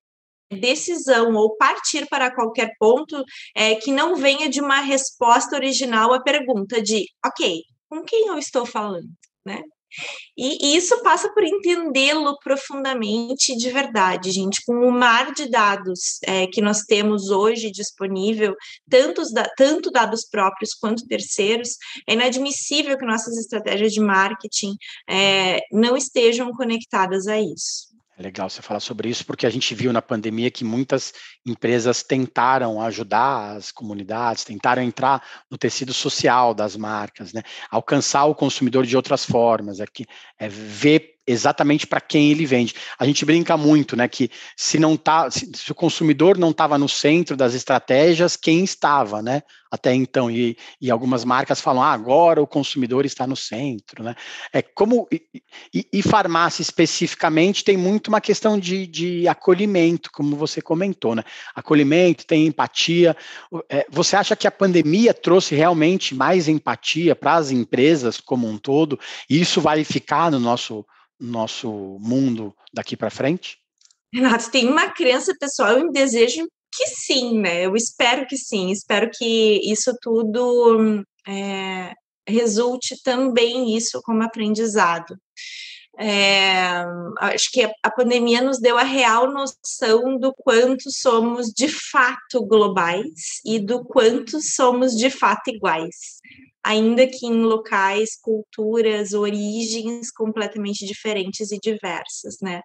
decisão 0.53 1.33
ou 1.36 1.55
partir 1.57 2.07
para 2.07 2.33
qualquer 2.33 2.72
ponto 2.79 3.24
é, 3.55 3.75
que 3.75 3.91
não 3.91 4.15
venha 4.15 4.50
de 4.50 4.62
uma 4.62 4.79
resposta 4.81 5.55
original 5.55 6.13
à 6.13 6.22
pergunta 6.22 6.81
de, 6.81 7.05
ok, 7.25 7.62
com 7.89 8.03
quem 8.03 8.27
eu 8.27 8.38
estou 8.38 8.65
falando, 8.65 9.10
né? 9.45 9.62
E, 10.38 10.75
isso 10.75 11.01
passa 11.03 11.31
por 11.33 11.43
entendê-lo 11.43 12.38
profundamente 12.39 13.55
de 13.55 13.69
verdade, 13.69 14.31
gente, 14.31 14.63
com 14.65 14.74
o 14.88 14.91
mar 14.91 15.33
de 15.33 15.50
dados 15.50 16.19
é, 16.24 16.48
que 16.48 16.62
nós 16.62 16.81
temos 16.81 17.29
hoje 17.29 17.72
disponível, 17.72 18.55
tanto, 18.89 19.22
tanto 19.55 19.91
dados 19.91 20.27
próprios 20.27 20.74
quanto 20.74 21.05
terceiros, 21.07 21.77
é 22.07 22.13
inadmissível 22.13 22.98
que 22.98 23.05
nossas 23.05 23.38
estratégias 23.38 23.93
de 23.93 24.00
marketing 24.00 24.75
é, 25.07 25.60
não 25.72 25.95
estejam 25.95 26.51
conectadas 26.51 27.27
a 27.27 27.39
isso. 27.39 27.93
É 28.17 28.22
legal 28.22 28.48
você 28.48 28.62
falar 28.62 28.79
sobre 28.79 29.10
isso, 29.10 29.25
porque 29.25 29.46
a 29.46 29.50
gente 29.50 29.74
viu 29.74 29.91
na 29.91 30.01
pandemia 30.01 30.51
que 30.51 30.63
muitas 30.63 31.13
empresas 31.46 32.03
tentaram 32.03 32.79
ajudar 32.79 33.58
as 33.58 33.72
comunidades, 33.72 34.43
tentaram 34.43 34.84
entrar 34.84 35.24
no 35.50 35.58
tecido 35.58 35.93
social 35.93 36.53
das 36.53 36.75
marcas, 36.75 37.34
né? 37.34 37.41
alcançar 37.72 38.25
o 38.25 38.36
consumidor 38.36 38.86
de 38.86 38.96
outras 38.96 39.25
formas, 39.25 39.79
é, 39.79 39.86
que, 39.88 40.05
é 40.38 40.48
ver 40.48 41.13
exatamente 41.25 41.88
para 41.88 42.01
quem 42.01 42.32
ele 42.32 42.46
vende. 42.46 42.75
A 42.98 43.06
gente 43.06 43.25
brinca 43.25 43.56
muito, 43.56 43.96
né, 43.96 44.08
que 44.08 44.30
se 44.56 44.77
não 44.77 44.98
tá, 44.98 45.30
se, 45.32 45.50
se 45.53 45.72
o 45.72 45.75
consumidor 45.75 46.38
não 46.38 46.51
estava 46.51 46.77
no 46.77 46.89
centro 46.89 47.36
das 47.36 47.53
estratégias, 47.53 48.36
quem 48.36 48.63
estava, 48.63 49.22
né? 49.22 49.42
Até 49.72 49.92
então, 49.92 50.30
e, 50.30 50.56
e 50.80 50.92
algumas 50.92 51.25
marcas 51.25 51.60
falam, 51.60 51.82
ah, 51.82 51.92
agora 51.92 52.39
o 52.39 52.46
consumidor 52.46 53.08
está 53.08 53.25
no 53.25 53.36
centro, 53.36 54.03
né? 54.03 54.13
É 54.51 54.62
como 54.62 55.08
e, 55.12 55.88
e 55.92 56.01
farmácia 56.03 56.62
especificamente 56.62 57.63
tem 57.63 57.75
muito 57.75 58.10
uma 58.10 58.22
questão 58.22 58.60
de, 58.60 58.86
de 58.86 59.27
acolhimento, 59.27 60.12
como 60.12 60.36
você 60.36 60.62
comentou, 60.62 61.15
né? 61.15 61.24
Acolhimento, 61.56 62.24
tem 62.27 62.46
empatia. 62.46 63.18
É, 63.68 63.88
você 63.89 64.15
acha 64.15 64.36
que 64.36 64.46
a 64.46 64.51
pandemia 64.51 65.12
trouxe 65.12 65.56
realmente 65.56 66.13
mais 66.13 66.48
empatia 66.48 67.15
para 67.15 67.34
as 67.34 67.50
empresas 67.50 68.20
como 68.20 68.48
um 68.48 68.60
todo? 68.60 69.00
E 69.27 69.42
isso 69.42 69.60
vai 69.60 69.84
ficar 69.84 70.30
no 70.30 70.39
nosso 70.39 70.86
nosso 71.20 71.98
mundo 72.00 72.53
daqui 72.74 72.98
para 72.98 73.10
frente? 73.10 73.58
Renato, 74.13 74.51
tem 74.51 74.67
uma 74.67 74.89
crença 74.89 75.34
pessoal, 75.39 75.79
eu 75.79 75.91
desejo 75.91 76.48
que 76.75 76.88
sim, 76.88 77.39
né? 77.39 77.65
Eu 77.65 77.75
espero 77.75 78.25
que 78.27 78.38
sim, 78.38 78.72
espero 78.72 79.10
que 79.12 79.60
isso 79.63 79.96
tudo 80.01 81.03
é, 81.27 81.93
resulte 82.27 83.01
também 83.03 83.75
isso 83.75 84.01
como 84.03 84.24
aprendizado. 84.24 85.17
É, 86.00 86.84
acho 87.20 87.51
que 87.51 87.70
a 87.84 87.91
pandemia 87.91 88.41
nos 88.41 88.60
deu 88.60 88.79
a 88.79 88.84
real 88.84 89.32
noção 89.32 90.17
do 90.17 90.34
quanto 90.34 90.91
somos 90.91 91.48
de 91.48 91.67
fato 91.67 92.43
globais 92.48 93.39
e 93.46 93.60
do 93.60 93.86
quanto 93.86 94.41
somos 94.41 94.93
de 94.93 95.12
fato 95.12 95.50
iguais 95.50 96.20
ainda 96.63 97.05
que 97.05 97.25
em 97.27 97.43
locais, 97.43 98.17
culturas, 98.22 99.13
origens 99.13 100.12
completamente 100.12 100.86
diferentes 100.86 101.51
e 101.51 101.60
diversas, 101.60 102.38
né? 102.41 102.62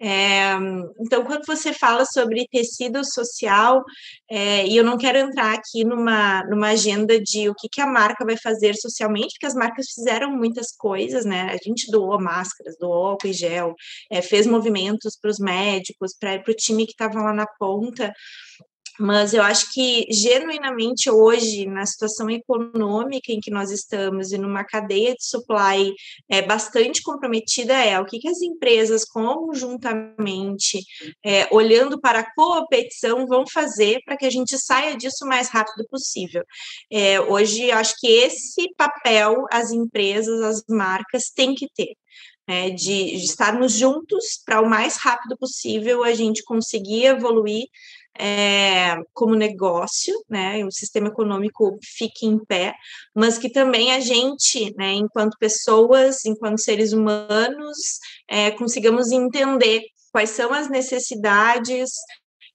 É, 0.00 0.54
então, 1.00 1.24
quando 1.24 1.44
você 1.46 1.72
fala 1.72 2.04
sobre 2.06 2.46
tecido 2.50 3.04
social, 3.04 3.82
é, 4.30 4.66
e 4.66 4.76
eu 4.76 4.84
não 4.84 4.96
quero 4.96 5.18
entrar 5.18 5.54
aqui 5.54 5.84
numa, 5.84 6.42
numa 6.44 6.68
agenda 6.68 7.20
de 7.20 7.48
o 7.48 7.54
que, 7.54 7.68
que 7.68 7.80
a 7.80 7.86
marca 7.86 8.24
vai 8.24 8.36
fazer 8.36 8.74
socialmente, 8.76 9.34
porque 9.34 9.46
as 9.46 9.54
marcas 9.54 9.86
fizeram 9.94 10.30
muitas 10.30 10.74
coisas, 10.76 11.24
né? 11.24 11.50
A 11.50 11.58
gente 11.62 11.90
doou 11.90 12.20
máscaras, 12.20 12.76
doou 12.78 13.08
álcool 13.08 13.28
e 13.28 13.32
gel, 13.32 13.74
é, 14.10 14.22
fez 14.22 14.46
movimentos 14.46 15.18
para 15.20 15.30
os 15.30 15.38
médicos, 15.38 16.12
para 16.18 16.42
o 16.48 16.54
time 16.54 16.86
que 16.86 16.92
estava 16.92 17.20
lá 17.20 17.34
na 17.34 17.46
ponta, 17.58 18.12
mas 18.98 19.34
eu 19.34 19.42
acho 19.42 19.72
que 19.72 20.06
genuinamente 20.10 21.10
hoje, 21.10 21.66
na 21.66 21.84
situação 21.84 22.30
econômica 22.30 23.32
em 23.32 23.40
que 23.40 23.50
nós 23.50 23.70
estamos 23.70 24.32
e 24.32 24.38
numa 24.38 24.64
cadeia 24.64 25.14
de 25.14 25.24
supply 25.24 25.92
é, 26.28 26.42
bastante 26.42 27.02
comprometida, 27.02 27.74
é 27.74 27.98
o 27.98 28.04
que, 28.04 28.18
que 28.20 28.28
as 28.28 28.40
empresas 28.40 29.04
conjuntamente, 29.04 30.78
é, 31.24 31.48
olhando 31.52 32.00
para 32.00 32.20
a 32.20 32.34
competição, 32.34 33.26
vão 33.26 33.44
fazer 33.52 34.00
para 34.04 34.16
que 34.16 34.26
a 34.26 34.30
gente 34.30 34.56
saia 34.58 34.96
disso 34.96 35.24
o 35.24 35.28
mais 35.28 35.48
rápido 35.48 35.84
possível. 35.90 36.44
É, 36.90 37.20
hoje, 37.20 37.72
acho 37.72 37.94
que 37.98 38.06
esse 38.06 38.72
papel 38.76 39.44
as 39.50 39.72
empresas, 39.72 40.40
as 40.42 40.64
marcas 40.68 41.30
têm 41.34 41.54
que 41.54 41.68
ter. 41.74 41.94
Né, 42.46 42.68
de, 42.68 43.16
de 43.16 43.24
estarmos 43.24 43.72
juntos 43.72 44.38
para 44.44 44.60
o 44.60 44.68
mais 44.68 44.98
rápido 44.98 45.34
possível 45.38 46.04
a 46.04 46.12
gente 46.12 46.44
conseguir 46.44 47.06
evoluir 47.06 47.64
é, 48.18 48.96
como 49.12 49.34
negócio, 49.34 50.14
né, 50.28 50.64
o 50.64 50.70
sistema 50.70 51.08
econômico 51.08 51.78
fique 51.82 52.26
em 52.26 52.38
pé, 52.38 52.74
mas 53.14 53.38
que 53.38 53.50
também 53.50 53.92
a 53.92 54.00
gente, 54.00 54.72
né, 54.76 54.92
enquanto 54.92 55.38
pessoas, 55.38 56.24
enquanto 56.24 56.60
seres 56.60 56.92
humanos, 56.92 57.98
é, 58.28 58.50
consigamos 58.52 59.10
entender 59.10 59.82
quais 60.12 60.30
são 60.30 60.52
as 60.52 60.70
necessidades, 60.70 61.90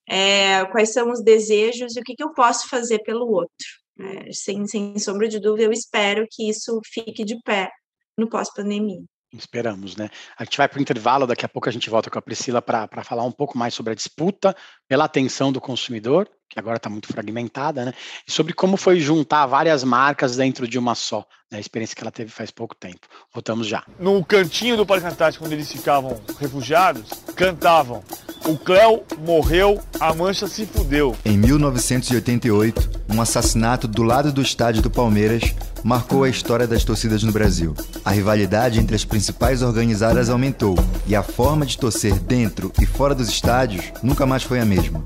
é, 0.08 0.66
quais 0.68 0.94
são 0.94 1.12
os 1.12 1.22
desejos 1.22 1.96
e 1.96 2.00
o 2.00 2.04
que, 2.04 2.16
que 2.16 2.24
eu 2.24 2.34
posso 2.34 2.70
fazer 2.70 3.00
pelo 3.00 3.30
outro. 3.30 3.68
Né? 3.98 4.32
Sem, 4.32 4.66
sem 4.66 4.98
sombra 4.98 5.28
de 5.28 5.40
dúvida, 5.40 5.66
eu 5.66 5.74
espero 5.74 6.26
que 6.32 6.50
isso 6.50 6.80
fique 6.86 7.26
de 7.26 7.38
pé 7.44 7.70
no 8.18 8.30
pós-pandemia. 8.30 9.02
Esperamos, 9.32 9.96
né? 9.96 10.10
A 10.38 10.44
gente 10.44 10.58
vai 10.58 10.68
para 10.68 10.80
o 10.80 10.82
intervalo, 10.82 11.28
daqui 11.28 11.46
a 11.46 11.50
pouco 11.50 11.70
a 11.70 11.72
gente 11.72 11.90
volta 11.90 12.10
com 12.10 12.18
a 12.18 12.22
Priscila 12.22 12.62
para 12.62 13.04
falar 13.04 13.24
um 13.24 13.32
pouco 13.32 13.58
mais 13.58 13.74
sobre 13.74 13.92
a 13.92 13.96
disputa 13.96 14.56
pela 14.88 15.06
atenção 15.06 15.52
do 15.52 15.62
consumidor, 15.62 16.28
que 16.50 16.60
agora 16.60 16.78
está 16.78 16.90
muito 16.90 17.08
fragmentada, 17.08 17.86
né? 17.86 17.94
E 18.28 18.32
sobre 18.32 18.54
como 18.54 18.76
foi 18.76 19.00
juntar 19.00 19.46
várias 19.46 19.84
marcas 19.84 20.36
dentro 20.36 20.68
de 20.68 20.80
uma 20.80 20.96
só, 20.96 21.26
né? 21.52 21.58
a 21.58 21.62
experiência 21.62 21.96
que 21.96 22.02
ela 22.02 22.12
teve 22.12 22.32
faz 22.32 22.50
pouco 22.50 22.76
tempo. 22.76 23.08
Voltamos 23.34 23.68
já. 23.68 23.84
No 24.00 24.26
cantinho 24.26 24.76
do 24.76 24.86
Parque 24.86 25.06
Antártico, 25.06 25.46
onde 25.46 25.54
eles 25.54 25.72
ficavam 25.72 26.20
refugiados, 26.40 27.10
cantavam 27.36 28.04
o 28.50 28.58
Cléo 28.58 29.04
morreu, 29.20 29.80
a 30.00 30.12
Mancha 30.12 30.48
se 30.48 30.66
fudeu. 30.66 31.16
Em 31.24 31.38
1988, 31.38 33.04
um 33.08 33.22
assassinato 33.22 33.88
do 33.88 34.02
lado 34.02 34.32
do 34.32 34.42
estádio 34.42 34.82
do 34.82 34.90
Palmeiras 34.90 35.54
marcou 35.84 36.24
a 36.24 36.30
história 36.30 36.66
das 36.66 36.84
torcidas 36.84 37.22
no 37.22 37.32
Brasil. 37.32 37.76
A 38.04 38.10
rivalidade 38.10 38.80
entre 38.80 38.96
as 38.96 39.06
principais 39.06 39.62
organizadas 39.62 40.30
aumentou 40.30 40.76
e 41.06 41.16
a 41.16 41.22
forma 41.22 41.64
de 41.64 41.78
torcer 41.78 42.18
dentro 42.20 42.72
e 42.82 42.88
fora 42.88 43.14
dos 43.14 43.30
estádios 43.30 43.92
nunca 44.02 44.26
mais 44.26 44.42
foi 44.42 44.60
a 44.60 44.66
mesma. 44.66 45.06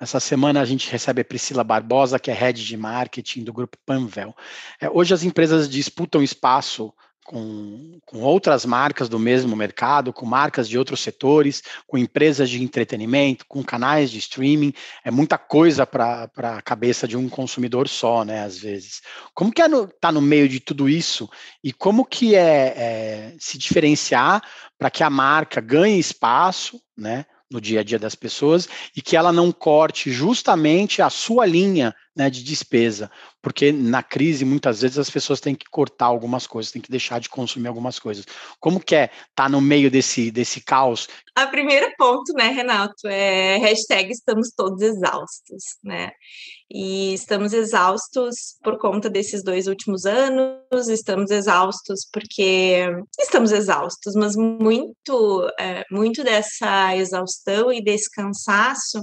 Essa 0.00 0.20
semana 0.20 0.60
a 0.60 0.64
gente 0.64 0.90
recebe 0.90 1.22
a 1.22 1.24
Priscila 1.24 1.64
Barbosa, 1.64 2.18
que 2.18 2.30
é 2.30 2.34
head 2.34 2.64
de 2.64 2.76
marketing 2.76 3.42
do 3.42 3.52
grupo 3.52 3.76
Panvel. 3.84 4.34
É, 4.80 4.88
hoje 4.88 5.12
as 5.12 5.24
empresas 5.24 5.68
disputam 5.68 6.22
espaço 6.22 6.92
com, 7.28 8.00
com, 8.06 8.20
outras 8.20 8.64
marcas 8.64 9.06
do 9.06 9.18
mesmo 9.18 9.54
mercado, 9.54 10.14
com 10.14 10.24
marcas 10.24 10.66
de 10.66 10.78
outros 10.78 11.00
setores, 11.00 11.62
com 11.86 11.98
empresas 11.98 12.48
de 12.48 12.62
entretenimento, 12.62 13.44
com 13.46 13.62
canais 13.62 14.10
de 14.10 14.18
streaming. 14.18 14.72
É 15.04 15.10
muita 15.10 15.36
coisa 15.36 15.84
para 15.84 16.30
a 16.36 16.62
cabeça 16.62 17.06
de 17.06 17.18
um 17.18 17.28
consumidor 17.28 17.86
só, 17.86 18.24
né? 18.24 18.44
Às 18.44 18.58
vezes. 18.58 19.02
Como 19.34 19.52
que 19.52 19.60
é 19.60 19.68
no, 19.68 19.88
tá 19.88 20.10
no 20.10 20.22
meio 20.22 20.48
de 20.48 20.58
tudo 20.58 20.88
isso 20.88 21.28
e 21.62 21.70
como 21.70 22.06
que 22.06 22.34
é, 22.34 22.72
é 22.76 23.36
se 23.38 23.58
diferenciar 23.58 24.42
para 24.78 24.90
que 24.90 25.02
a 25.02 25.10
marca 25.10 25.60
ganhe 25.60 25.98
espaço, 25.98 26.80
né? 26.96 27.26
No 27.50 27.60
dia 27.60 27.80
a 27.80 27.82
dia 27.82 27.98
das 27.98 28.14
pessoas 28.14 28.68
e 28.96 29.00
que 29.00 29.16
ela 29.16 29.32
não 29.32 29.50
corte 29.50 30.10
justamente 30.10 31.00
a 31.00 31.08
sua 31.08 31.46
linha 31.46 31.94
né, 32.18 32.28
de 32.28 32.42
despesa, 32.42 33.08
porque 33.40 33.70
na 33.70 34.02
crise 34.02 34.44
muitas 34.44 34.82
vezes 34.82 34.98
as 34.98 35.08
pessoas 35.08 35.38
têm 35.38 35.54
que 35.54 35.66
cortar 35.70 36.06
algumas 36.06 36.48
coisas, 36.48 36.72
têm 36.72 36.82
que 36.82 36.90
deixar 36.90 37.20
de 37.20 37.28
consumir 37.28 37.68
algumas 37.68 38.00
coisas. 38.00 38.26
Como 38.58 38.80
que 38.80 38.96
é 38.96 39.04
estar 39.04 39.44
tá 39.44 39.48
no 39.48 39.60
meio 39.60 39.88
desse, 39.88 40.32
desse 40.32 40.60
caos? 40.60 41.06
A 41.36 41.46
primeiro 41.46 41.88
ponto, 41.96 42.32
né, 42.32 42.48
Renato, 42.48 43.06
é 43.06 43.58
hashtag 43.58 44.10
estamos 44.10 44.50
todos 44.50 44.82
exaustos, 44.82 45.62
né? 45.84 46.10
E 46.68 47.14
estamos 47.14 47.52
exaustos 47.52 48.56
por 48.62 48.76
conta 48.78 49.08
desses 49.08 49.42
dois 49.42 49.68
últimos 49.68 50.04
anos, 50.04 50.88
estamos 50.88 51.30
exaustos 51.30 52.06
porque 52.12 52.84
estamos 53.18 53.52
exaustos, 53.52 54.14
mas 54.16 54.34
muito, 54.34 55.48
é, 55.58 55.84
muito 55.90 56.24
dessa 56.24 56.94
exaustão 56.96 57.72
e 57.72 57.82
desse 57.82 58.10
cansaço 58.10 59.00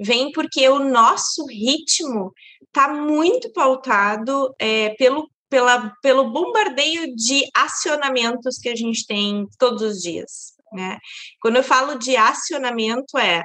vem 0.00 0.30
porque 0.32 0.66
o 0.68 0.78
nosso 0.78 1.44
ritmo 1.46 2.32
está 2.66 2.92
muito 2.92 3.52
pautado 3.52 4.54
é, 4.58 4.90
pelo 4.90 5.28
pela, 5.48 5.92
pelo 6.02 6.30
bombardeio 6.32 7.14
de 7.14 7.44
acionamentos 7.54 8.58
que 8.58 8.68
a 8.68 8.74
gente 8.74 9.06
tem 9.06 9.46
todos 9.56 9.82
os 9.82 10.02
dias. 10.02 10.54
Né? 10.72 10.98
Quando 11.40 11.56
eu 11.56 11.62
falo 11.62 11.96
de 11.96 12.16
acionamento, 12.16 13.16
é 13.16 13.44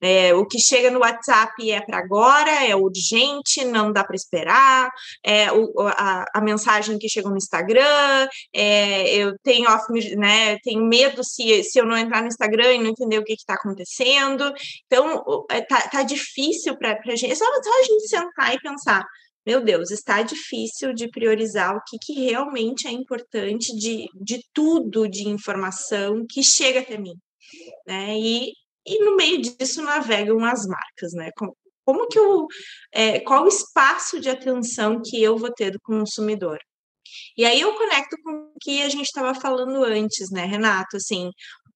é, 0.00 0.34
o 0.34 0.46
que 0.46 0.58
chega 0.58 0.90
no 0.90 1.00
WhatsApp 1.00 1.70
é 1.70 1.80
para 1.80 1.98
agora, 1.98 2.64
é 2.64 2.74
urgente, 2.74 3.64
não 3.64 3.92
dá 3.92 4.02
para 4.02 4.16
esperar. 4.16 4.90
É, 5.24 5.52
o, 5.52 5.72
a, 5.88 6.24
a, 6.34 6.40
mensagem 6.40 6.98
que 6.98 7.08
chega 7.08 7.28
no 7.28 7.36
Instagram, 7.36 8.28
é, 8.54 9.14
eu 9.14 9.36
tenho 9.42 9.68
off, 9.70 9.86
né, 10.16 10.58
tenho 10.62 10.84
medo 10.86 11.22
se, 11.22 11.62
se 11.64 11.78
eu 11.78 11.84
não 11.84 11.96
entrar 11.96 12.22
no 12.22 12.28
Instagram 12.28 12.74
e 12.74 12.78
não 12.78 12.90
entender 12.90 13.18
o 13.18 13.24
que 13.24 13.34
está 13.34 13.54
acontecendo. 13.54 14.52
Então, 14.86 15.22
é, 15.50 15.60
tá, 15.62 15.88
tá 15.88 16.02
difícil 16.02 16.76
para 16.76 16.98
a 17.06 17.16
gente. 17.16 17.32
É 17.32 17.34
só, 17.34 17.44
só 17.44 17.80
a 17.80 17.84
gente 17.84 18.08
sentar 18.08 18.54
e 18.54 18.60
pensar. 18.60 19.04
Meu 19.46 19.64
Deus, 19.64 19.90
está 19.90 20.22
difícil 20.22 20.92
de 20.92 21.08
priorizar 21.08 21.74
o 21.74 21.80
que, 21.86 21.98
que 21.98 22.12
realmente 22.24 22.86
é 22.86 22.90
importante 22.90 23.74
de, 23.74 24.06
de 24.14 24.42
tudo 24.52 25.08
de 25.08 25.28
informação 25.28 26.24
que 26.28 26.42
chega 26.42 26.80
até 26.80 26.98
mim. 26.98 27.14
Né? 27.86 28.18
E 28.18 28.52
e 28.86 29.04
no 29.04 29.16
meio 29.16 29.40
disso 29.40 29.82
navegam 29.82 30.44
as 30.44 30.66
marcas, 30.66 31.12
né? 31.12 31.30
Como, 31.36 31.56
como 31.84 32.08
que 32.08 32.18
eu, 32.18 32.46
é, 32.92 33.20
qual 33.20 33.44
o 33.44 33.48
espaço 33.48 34.20
de 34.20 34.30
atenção 34.30 35.00
que 35.04 35.22
eu 35.22 35.36
vou 35.36 35.52
ter 35.52 35.70
do 35.70 35.80
consumidor? 35.80 36.58
E 37.36 37.44
aí 37.44 37.60
eu 37.60 37.74
conecto 37.74 38.16
com 38.22 38.30
o 38.32 38.52
que 38.60 38.82
a 38.82 38.88
gente 38.88 39.06
estava 39.06 39.34
falando 39.34 39.84
antes, 39.84 40.30
né, 40.30 40.44
Renato? 40.44 40.96
Assim, 40.96 41.30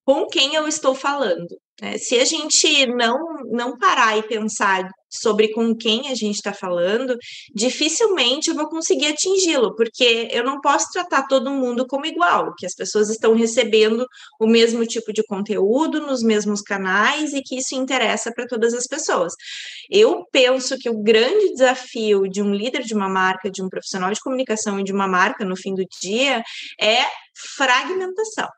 com 0.04 0.26
quem 0.28 0.54
eu 0.54 0.68
estou 0.68 0.94
falando. 0.94 1.48
Né? 1.80 1.98
Se 1.98 2.18
a 2.18 2.24
gente 2.24 2.86
não, 2.86 3.18
não 3.50 3.76
parar 3.78 4.16
e 4.16 4.22
pensar 4.22 4.88
sobre 5.10 5.52
com 5.52 5.74
quem 5.76 6.08
a 6.08 6.14
gente 6.14 6.36
está 6.36 6.52
falando, 6.52 7.16
dificilmente 7.54 8.50
eu 8.50 8.54
vou 8.54 8.68
conseguir 8.68 9.06
atingi-lo, 9.06 9.74
porque 9.76 10.28
eu 10.32 10.44
não 10.44 10.60
posso 10.60 10.90
tratar 10.92 11.26
todo 11.28 11.50
mundo 11.50 11.86
como 11.86 12.06
igual, 12.06 12.52
que 12.56 12.66
as 12.66 12.74
pessoas 12.74 13.08
estão 13.08 13.34
recebendo 13.34 14.06
o 14.40 14.46
mesmo 14.46 14.84
tipo 14.84 15.12
de 15.12 15.22
conteúdo 15.24 16.00
nos 16.00 16.22
mesmos 16.22 16.60
canais 16.60 17.32
e 17.32 17.42
que 17.42 17.56
isso 17.56 17.74
interessa 17.76 18.32
para 18.32 18.46
todas 18.46 18.74
as 18.74 18.86
pessoas. 18.86 19.34
Eu 19.88 20.24
penso 20.32 20.76
que 20.78 20.90
o 20.90 21.00
grande 21.00 21.52
desafio 21.52 22.28
de 22.28 22.42
um 22.42 22.52
líder 22.52 22.82
de 22.82 22.94
uma 22.94 23.08
marca, 23.08 23.50
de 23.50 23.62
um 23.62 23.68
profissional 23.68 24.12
de 24.12 24.20
comunicação 24.20 24.80
e 24.80 24.84
de 24.84 24.92
uma 24.92 25.06
marca 25.06 25.44
no 25.44 25.56
fim 25.56 25.74
do 25.74 25.84
dia 26.00 26.42
é 26.80 27.04
fragmentação 27.56 28.48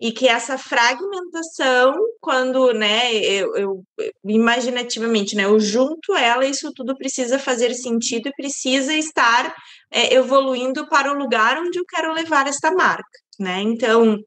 e 0.00 0.12
que 0.12 0.28
essa 0.28 0.58
fragmentação, 0.58 1.94
quando, 2.20 2.72
né, 2.72 3.14
eu, 3.14 3.56
eu, 3.56 3.84
imaginativamente, 4.24 5.36
né, 5.36 5.44
eu 5.44 5.58
junto 5.60 6.14
ela, 6.16 6.46
isso 6.46 6.72
tudo 6.74 6.96
precisa 6.96 7.38
fazer 7.38 7.74
sentido 7.74 8.28
e 8.28 8.34
precisa 8.34 8.94
estar 8.94 9.54
é, 9.90 10.14
evoluindo 10.14 10.88
para 10.88 11.12
o 11.12 11.18
lugar 11.18 11.58
onde 11.58 11.78
eu 11.78 11.84
quero 11.86 12.12
levar 12.12 12.46
esta 12.46 12.70
marca, 12.72 13.18
né? 13.38 13.60
Então, 13.62 14.18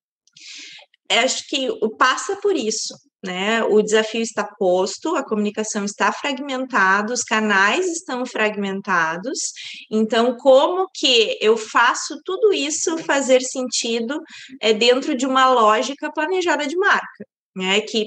acho 1.09 1.47
que 1.47 1.67
passa 1.97 2.35
por 2.37 2.55
isso, 2.55 2.93
né? 3.23 3.63
O 3.63 3.81
desafio 3.81 4.21
está 4.21 4.43
posto, 4.43 5.15
a 5.15 5.23
comunicação 5.23 5.85
está 5.85 6.11
fragmentada, 6.11 7.13
os 7.13 7.23
canais 7.23 7.85
estão 7.87 8.25
fragmentados. 8.25 9.39
Então, 9.89 10.35
como 10.37 10.89
que 10.93 11.37
eu 11.41 11.57
faço 11.57 12.19
tudo 12.25 12.53
isso 12.53 12.97
fazer 12.99 13.41
sentido 13.41 14.19
é, 14.61 14.73
dentro 14.73 15.15
de 15.15 15.25
uma 15.25 15.49
lógica 15.49 16.11
planejada 16.11 16.67
de 16.67 16.75
marca? 16.77 17.30
Né? 17.55 17.81
Que 17.81 18.05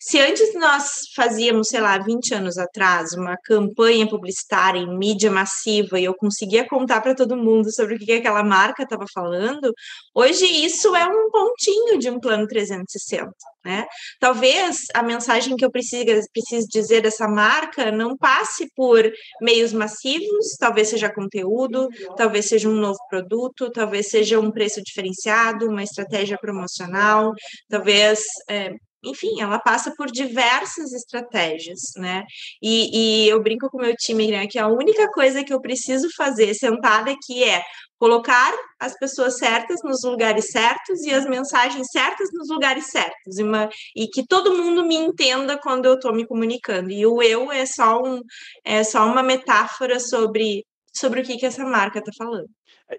se 0.00 0.18
antes 0.18 0.54
nós 0.54 1.04
fazíamos, 1.14 1.68
sei 1.68 1.80
lá, 1.80 1.98
20 1.98 2.34
anos 2.34 2.58
atrás, 2.58 3.12
uma 3.12 3.36
campanha 3.44 4.08
publicitária 4.08 4.78
em 4.78 4.98
mídia 4.98 5.30
massiva 5.30 5.98
e 5.98 6.04
eu 6.04 6.14
conseguia 6.14 6.66
contar 6.68 7.00
para 7.00 7.14
todo 7.14 7.36
mundo 7.36 7.72
sobre 7.72 7.94
o 7.94 7.98
que 7.98 8.12
aquela 8.12 8.44
marca 8.44 8.82
estava 8.82 9.06
falando, 9.12 9.72
hoje 10.14 10.44
isso 10.44 10.94
é 10.94 11.06
um 11.06 11.30
pontinho 11.30 11.98
de 11.98 12.10
um 12.10 12.20
plano 12.20 12.46
360, 12.46 13.32
né? 13.64 13.86
Talvez 14.20 14.86
a 14.94 15.02
mensagem 15.02 15.56
que 15.56 15.64
eu 15.64 15.70
preciso, 15.70 16.04
preciso 16.32 16.66
dizer 16.68 17.02
dessa 17.02 17.26
marca 17.28 17.90
não 17.90 18.16
passe 18.16 18.68
por 18.74 19.10
meios 19.40 19.72
massivos, 19.72 20.56
talvez 20.58 20.88
seja 20.88 21.12
conteúdo, 21.12 21.88
talvez 22.16 22.46
seja 22.46 22.68
um 22.68 22.74
novo 22.74 22.98
produto, 23.08 23.70
talvez 23.70 24.08
seja 24.08 24.38
um 24.38 24.50
preço 24.50 24.82
diferenciado, 24.82 25.68
uma 25.68 25.82
estratégia 25.82 26.36
promocional, 26.38 27.32
talvez 27.68 28.20
é, 28.48 28.74
enfim, 29.04 29.40
ela 29.40 29.58
passa 29.58 29.92
por 29.96 30.06
diversas 30.10 30.92
estratégias, 30.92 31.80
né? 31.96 32.24
E, 32.62 33.24
e, 33.24 33.28
eu 33.28 33.42
brinco 33.42 33.68
com 33.68 33.78
o 33.78 33.80
meu 33.80 33.94
time, 33.96 34.30
né, 34.30 34.46
que 34.46 34.58
a 34.58 34.68
única 34.68 35.10
coisa 35.10 35.42
que 35.42 35.52
eu 35.52 35.60
preciso 35.60 36.08
fazer 36.16 36.54
sentada 36.54 37.10
aqui 37.10 37.42
é 37.42 37.62
colocar 37.98 38.52
as 38.80 38.98
pessoas 38.98 39.38
certas 39.38 39.80
nos 39.84 40.02
lugares 40.02 40.50
certos 40.50 41.02
e 41.02 41.12
as 41.12 41.24
mensagens 41.24 41.86
certas 41.90 42.30
nos 42.32 42.48
lugares 42.48 42.86
certos, 42.86 43.38
e, 43.38 43.42
uma, 43.42 43.68
e 43.94 44.08
que 44.08 44.26
todo 44.26 44.56
mundo 44.56 44.84
me 44.84 44.96
entenda 44.96 45.56
quando 45.56 45.86
eu 45.86 45.94
estou 45.94 46.12
me 46.12 46.26
comunicando. 46.26 46.90
E 46.90 47.06
o 47.06 47.22
eu 47.22 47.52
é 47.52 47.64
só, 47.64 48.02
um, 48.02 48.20
é 48.64 48.82
só 48.82 49.06
uma 49.06 49.22
metáfora 49.22 50.00
sobre, 50.00 50.64
sobre 50.92 51.20
o 51.20 51.24
que, 51.24 51.36
que 51.36 51.46
essa 51.46 51.64
marca 51.64 52.00
está 52.00 52.10
falando. 52.16 52.48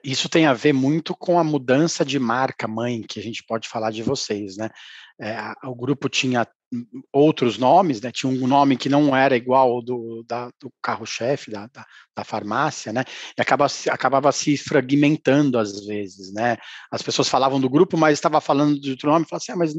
Isso 0.03 0.29
tem 0.29 0.45
a 0.45 0.53
ver 0.53 0.73
muito 0.73 1.15
com 1.15 1.37
a 1.37 1.43
mudança 1.43 2.05
de 2.05 2.17
marca 2.17 2.67
mãe, 2.67 3.01
que 3.01 3.19
a 3.19 3.23
gente 3.23 3.43
pode 3.43 3.67
falar 3.67 3.91
de 3.91 4.01
vocês, 4.01 4.57
né? 4.57 4.69
É, 5.19 5.53
o 5.63 5.75
grupo 5.75 6.09
tinha 6.09 6.47
outros 7.11 7.57
nomes, 7.57 8.01
né? 8.01 8.11
Tinha 8.11 8.31
um 8.31 8.47
nome 8.47 8.75
que 8.77 8.89
não 8.89 9.15
era 9.15 9.35
igual 9.35 9.71
ao 9.71 9.81
do, 9.81 10.25
do 10.59 10.73
carro-chefe 10.81 11.51
da, 11.51 11.67
da, 11.67 11.85
da, 12.15 12.23
farmácia, 12.23 12.91
né? 12.91 13.03
E 13.37 13.41
acaba, 13.41 13.67
acabava 13.89 14.31
se 14.31 14.57
fragmentando 14.57 15.59
às 15.59 15.85
vezes, 15.85 16.33
né? 16.33 16.57
As 16.91 17.01
pessoas 17.01 17.29
falavam 17.29 17.59
do 17.59 17.69
grupo, 17.69 17.97
mas 17.97 18.17
estava 18.17 18.41
falando 18.41 18.79
de 18.79 18.91
outro 18.91 19.09
nome, 19.09 19.25
falavam 19.25 19.43
assim, 19.43 19.51
ah, 19.51 19.55
mas 19.55 19.73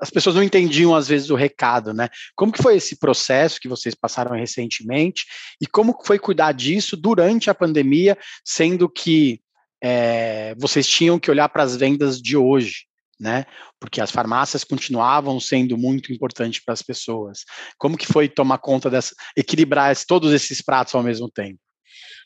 as 0.00 0.10
pessoas 0.10 0.34
não 0.34 0.42
entendiam 0.42 0.94
às 0.94 1.06
vezes 1.06 1.30
o 1.30 1.36
recado, 1.36 1.94
né? 1.94 2.08
Como 2.34 2.52
que 2.52 2.62
foi 2.62 2.76
esse 2.76 2.98
processo 2.98 3.60
que 3.60 3.68
vocês 3.68 3.94
passaram 3.94 4.36
recentemente 4.36 5.26
e 5.60 5.66
como 5.66 5.96
foi 6.04 6.18
cuidar 6.18 6.52
disso 6.52 6.96
durante 6.96 7.48
a 7.48 7.54
pandemia, 7.54 8.18
sendo 8.44 8.88
que 8.88 9.40
é, 9.82 10.54
vocês 10.58 10.86
tinham 10.86 11.18
que 11.18 11.30
olhar 11.30 11.48
para 11.48 11.62
as 11.62 11.76
vendas 11.76 12.20
de 12.20 12.36
hoje, 12.36 12.89
né? 13.20 13.44
Porque 13.78 14.00
as 14.00 14.10
farmácias 14.10 14.64
continuavam 14.64 15.38
sendo 15.38 15.76
muito 15.76 16.12
importantes 16.12 16.64
para 16.64 16.72
as 16.72 16.82
pessoas. 16.82 17.44
Como 17.78 17.98
que 17.98 18.06
foi 18.06 18.28
tomar 18.28 18.58
conta 18.58 18.88
dessa, 18.88 19.14
equilibrar 19.36 19.94
todos 20.06 20.32
esses 20.32 20.62
pratos 20.62 20.94
ao 20.94 21.02
mesmo 21.02 21.30
tempo? 21.30 21.60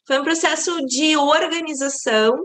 Foi 0.07 0.19
um 0.19 0.25
processo 0.25 0.85
de 0.87 1.17
organização 1.17 2.37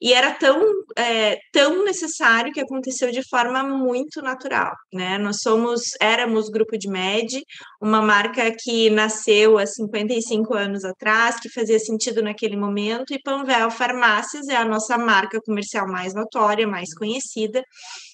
e 0.00 0.12
era 0.12 0.32
tão, 0.32 0.62
é, 0.98 1.38
tão 1.50 1.82
necessário 1.82 2.52
que 2.52 2.60
aconteceu 2.60 3.10
de 3.10 3.26
forma 3.26 3.62
muito 3.62 4.20
natural, 4.20 4.72
né? 4.92 5.16
Nós 5.16 5.38
somos, 5.40 5.82
éramos 5.98 6.50
Grupo 6.50 6.76
de 6.76 6.88
Med, 6.88 7.42
uma 7.80 8.02
marca 8.02 8.54
que 8.58 8.90
nasceu 8.90 9.56
há 9.56 9.66
55 9.66 10.54
anos 10.54 10.84
atrás, 10.84 11.40
que 11.40 11.48
fazia 11.48 11.78
sentido 11.78 12.22
naquele 12.22 12.56
momento, 12.56 13.14
e 13.14 13.22
Panvel 13.22 13.70
Farmácias 13.70 14.48
é 14.48 14.56
a 14.56 14.64
nossa 14.64 14.98
marca 14.98 15.40
comercial 15.40 15.86
mais 15.88 16.12
notória, 16.12 16.66
mais 16.66 16.94
conhecida, 16.94 17.62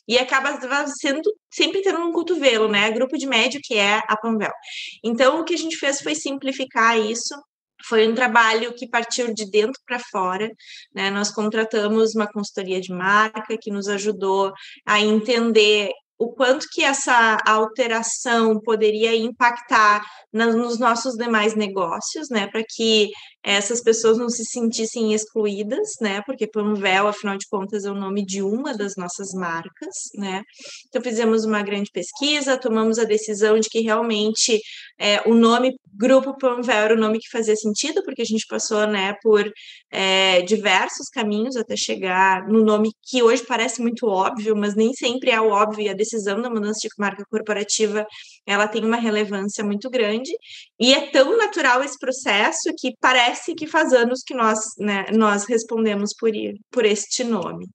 e 0.06 0.16
acaba 0.16 0.56
sendo 1.00 1.22
sempre 1.52 1.82
tendo 1.82 1.98
um 2.00 2.12
cotovelo, 2.12 2.68
né? 2.68 2.90
Grupo 2.92 3.18
de 3.18 3.26
médio 3.26 3.60
que 3.62 3.74
é 3.74 4.00
a 4.06 4.16
Panvel. 4.16 4.52
Então, 5.04 5.40
o 5.40 5.44
que 5.44 5.54
a 5.54 5.58
gente 5.58 5.76
fez 5.76 6.00
foi 6.00 6.14
simplificar 6.14 6.98
isso 6.98 7.34
foi 7.88 8.08
um 8.08 8.14
trabalho 8.14 8.74
que 8.74 8.88
partiu 8.88 9.32
de 9.34 9.50
dentro 9.50 9.80
para 9.86 9.98
fora. 9.98 10.50
Né? 10.94 11.10
Nós 11.10 11.30
contratamos 11.30 12.14
uma 12.14 12.30
consultoria 12.30 12.80
de 12.80 12.92
marca 12.92 13.58
que 13.60 13.70
nos 13.70 13.88
ajudou 13.88 14.52
a 14.86 15.00
entender 15.00 15.90
o 16.22 16.32
quanto 16.32 16.66
que 16.70 16.84
essa 16.84 17.36
alteração 17.44 18.60
poderia 18.60 19.14
impactar 19.16 20.04
nos 20.32 20.78
nossos 20.78 21.16
demais 21.16 21.56
negócios, 21.56 22.28
né, 22.30 22.46
para 22.46 22.62
que 22.62 23.10
essas 23.44 23.82
pessoas 23.82 24.18
não 24.18 24.28
se 24.28 24.44
sentissem 24.44 25.12
excluídas, 25.12 25.90
né? 26.00 26.22
Porque 26.24 26.46
Panvel, 26.46 27.08
afinal 27.08 27.36
de 27.36 27.46
contas, 27.48 27.84
é 27.84 27.90
o 27.90 27.94
nome 27.94 28.24
de 28.24 28.42
uma 28.42 28.76
das 28.76 28.94
nossas 28.96 29.32
marcas, 29.32 29.94
né? 30.14 30.42
Então 30.88 31.02
fizemos 31.02 31.44
uma 31.44 31.62
grande 31.62 31.90
pesquisa, 31.92 32.56
tomamos 32.56 32.98
a 32.98 33.04
decisão 33.04 33.58
de 33.58 33.68
que 33.68 33.80
realmente 33.80 34.60
é, 34.98 35.20
o 35.28 35.34
nome 35.34 35.74
Grupo 35.94 36.36
Panvel 36.38 36.74
era 36.74 36.94
o 36.94 36.98
nome 36.98 37.18
que 37.18 37.28
fazia 37.30 37.54
sentido, 37.54 38.02
porque 38.04 38.22
a 38.22 38.24
gente 38.24 38.46
passou, 38.48 38.86
né, 38.86 39.14
por 39.22 39.50
é, 39.90 40.40
diversos 40.42 41.08
caminhos 41.08 41.54
até 41.54 41.76
chegar 41.76 42.46
no 42.48 42.64
nome 42.64 42.90
que 43.02 43.22
hoje 43.22 43.44
parece 43.46 43.82
muito 43.82 44.06
óbvio, 44.06 44.56
mas 44.56 44.74
nem 44.74 44.92
sempre 44.94 45.30
é 45.30 45.40
o 45.40 45.50
óbvio. 45.50 45.84
E 45.84 45.88
a 45.90 45.94
decisão 45.94 46.40
da 46.40 46.48
mudança 46.48 46.80
de 46.82 46.88
marca 46.98 47.24
corporativa, 47.30 48.06
ela 48.46 48.66
tem 48.66 48.84
uma 48.84 48.96
relevância 48.96 49.62
muito 49.64 49.90
grande. 49.90 50.32
E 50.82 50.92
é 50.92 51.12
tão 51.12 51.38
natural 51.38 51.84
esse 51.84 51.96
processo 51.96 52.74
que 52.76 52.96
parece 53.00 53.54
que 53.54 53.68
faz 53.68 53.92
anos 53.92 54.24
que 54.26 54.34
nós, 54.34 54.58
né, 54.76 55.06
nós 55.12 55.44
respondemos 55.44 56.12
por, 56.12 56.32
por 56.72 56.84
este 56.84 57.22
nome. 57.22 57.68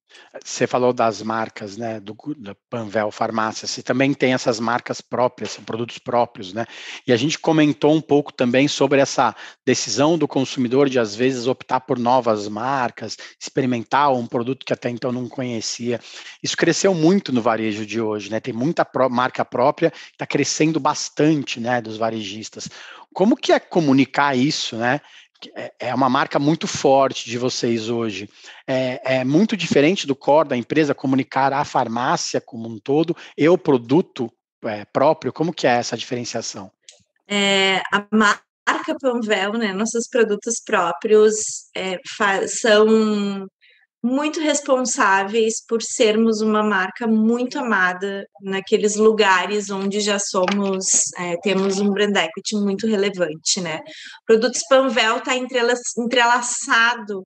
Você 0.44 0.68
falou 0.68 0.92
das 0.92 1.22
marcas, 1.22 1.78
né, 1.78 2.02
do, 2.02 2.14
do 2.36 2.54
Panvel 2.70 3.10
Farmácia, 3.10 3.66
você 3.66 3.82
também 3.82 4.14
tem 4.14 4.34
essas 4.34 4.60
marcas 4.60 5.00
próprias, 5.00 5.56
produtos 5.56 6.00
próprios, 6.00 6.52
né, 6.52 6.66
e 7.08 7.14
a 7.14 7.16
gente 7.16 7.40
comentou 7.40 7.94
um 7.94 8.02
pouco 8.02 8.34
também 8.34 8.68
sobre 8.68 9.00
essa 9.00 9.34
decisão 9.66 10.18
do 10.18 10.28
consumidor 10.28 10.90
de 10.90 11.00
às 11.00 11.16
vezes 11.16 11.48
optar 11.48 11.80
por 11.80 11.98
novas 11.98 12.50
marcas, 12.50 13.16
experimentar 13.40 14.12
um 14.12 14.28
produto 14.28 14.66
que 14.66 14.74
até 14.74 14.90
então 14.90 15.14
não 15.14 15.30
conhecia. 15.30 16.02
Isso 16.44 16.58
cresceu 16.58 16.94
muito 16.94 17.32
no 17.32 17.42
varejo 17.42 17.86
de 17.86 18.02
hoje, 18.02 18.30
né? 18.30 18.42
Tem 18.42 18.54
muita 18.54 18.84
pró 18.84 19.08
marca 19.08 19.46
própria, 19.46 19.94
está 20.12 20.26
crescendo 20.26 20.78
bastante, 20.78 21.60
né, 21.60 21.82
dos 21.82 21.96
varejistas. 21.96 22.68
Como 23.14 23.36
que 23.36 23.52
é 23.52 23.60
comunicar 23.60 24.36
isso, 24.36 24.76
né? 24.78 25.02
É, 25.56 25.74
é 25.80 25.96
uma 25.96 26.10
marca 26.10 26.40
muito 26.40 26.68
forte 26.68 27.30
de 27.30 27.38
vocês 27.38 27.90
hoje. 27.90 28.30
É, 28.66 29.18
é, 29.18 29.24
muito 29.24 29.56
diferente 29.56 30.08
do 30.08 30.16
core 30.16 30.50
da 30.50 30.58
empresa 30.58 30.96
comunicar 30.96 31.54
a 31.54 31.64
farmácia 31.64 32.42
como 32.42 32.68
um 32.68 32.80
todo 32.80 33.16
e 33.38 33.48
o 33.48 33.58
produto 33.58 34.32
é, 34.64 34.86
próprio. 34.86 35.32
Como 35.32 35.54
que 35.54 35.68
é 35.68 35.72
essa 35.72 35.98
diferenciação? 35.98 36.72
É, 37.28 37.82
a 37.92 38.06
marca 38.12 38.96
Panvel, 39.00 39.54
né, 39.54 39.74
nossos 39.74 40.08
produtos 40.08 40.62
próprios 40.66 41.36
é, 41.76 41.98
são 42.48 43.48
muito 44.04 44.40
responsáveis 44.40 45.56
por 45.68 45.82
sermos 45.82 46.42
uma 46.42 46.64
marca 46.64 47.08
muito 47.08 47.58
amada 47.60 48.26
naqueles 48.42 48.96
lugares 48.96 49.70
onde 49.70 50.00
já 50.00 50.20
somos, 50.20 50.86
é, 51.18 51.36
temos 51.42 51.80
um 51.80 51.90
brand 51.90 52.16
equity 52.16 52.56
muito 52.56 52.88
relevante, 52.88 53.60
né? 53.60 53.82
Produtos 54.26 54.62
Panvel 54.70 55.18
está 55.18 55.36
entrelaçado 55.36 57.24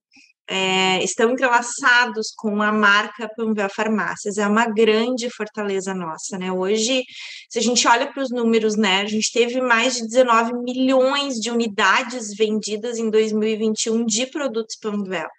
é, 0.52 1.02
estão 1.02 1.32
entrelaçados 1.32 2.34
com 2.36 2.62
a 2.62 2.74
marca 2.74 3.30
Panvel 3.38 3.70
Farmácias. 3.70 4.38
É 4.38 4.46
uma 4.46 4.66
grande 4.66 5.30
fortaleza 5.30 5.94
nossa, 5.94 6.38
né? 6.38 6.52
Hoje, 6.52 7.04
se 7.50 7.58
a 7.58 7.62
gente 7.62 7.88
olha 7.88 8.12
para 8.12 8.22
os 8.22 8.30
números, 8.30 8.76
né, 8.76 9.02
a 9.02 9.06
gente 9.06 9.32
teve 9.32 9.62
mais 9.62 9.96
de 9.96 10.08
19 10.08 10.52
milhões 10.62 11.36
de 11.36 11.50
unidades 11.50 12.36
vendidas 12.36 12.98
em 12.98 13.10
2021 13.10 14.06
de 14.06 14.28
produtos 14.28 14.76
Panvel. 14.76 15.30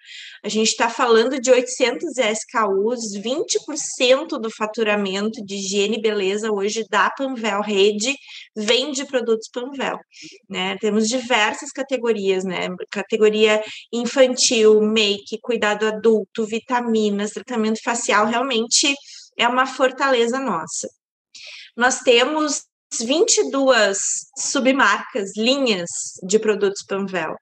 A 0.42 0.48
gente 0.48 0.68
está 0.68 0.88
falando 0.88 1.38
de 1.38 1.51
800 1.51 2.16
SKUs, 2.16 3.12
20% 3.22 4.40
do 4.40 4.51
faturamento 4.51 5.44
de 5.44 5.57
higiene 5.57 5.98
e 5.98 6.03
beleza 6.03 6.51
hoje 6.51 6.85
da 6.90 7.11
Panvel 7.11 7.61
Rede 7.61 8.16
vem 8.57 8.92
de 8.92 9.05
produtos 9.05 9.48
Panvel, 9.53 9.98
né? 10.48 10.77
Temos 10.81 11.07
diversas 11.07 11.70
categorias, 11.70 12.44
né? 12.44 12.68
Categoria 12.90 13.62
infantil, 13.92 14.81
make, 15.02 15.38
cuidado 15.40 15.86
adulto, 15.86 16.46
vitaminas, 16.46 17.32
tratamento 17.32 17.82
facial, 17.82 18.26
realmente 18.26 18.94
é 19.36 19.48
uma 19.48 19.66
fortaleza 19.66 20.38
nossa. 20.38 20.88
Nós 21.76 22.00
temos 22.00 22.64
22 23.00 23.98
submarcas, 24.36 25.34
linhas 25.36 25.88
de 26.22 26.38
produtos 26.38 26.82
Panvel. 26.82 27.34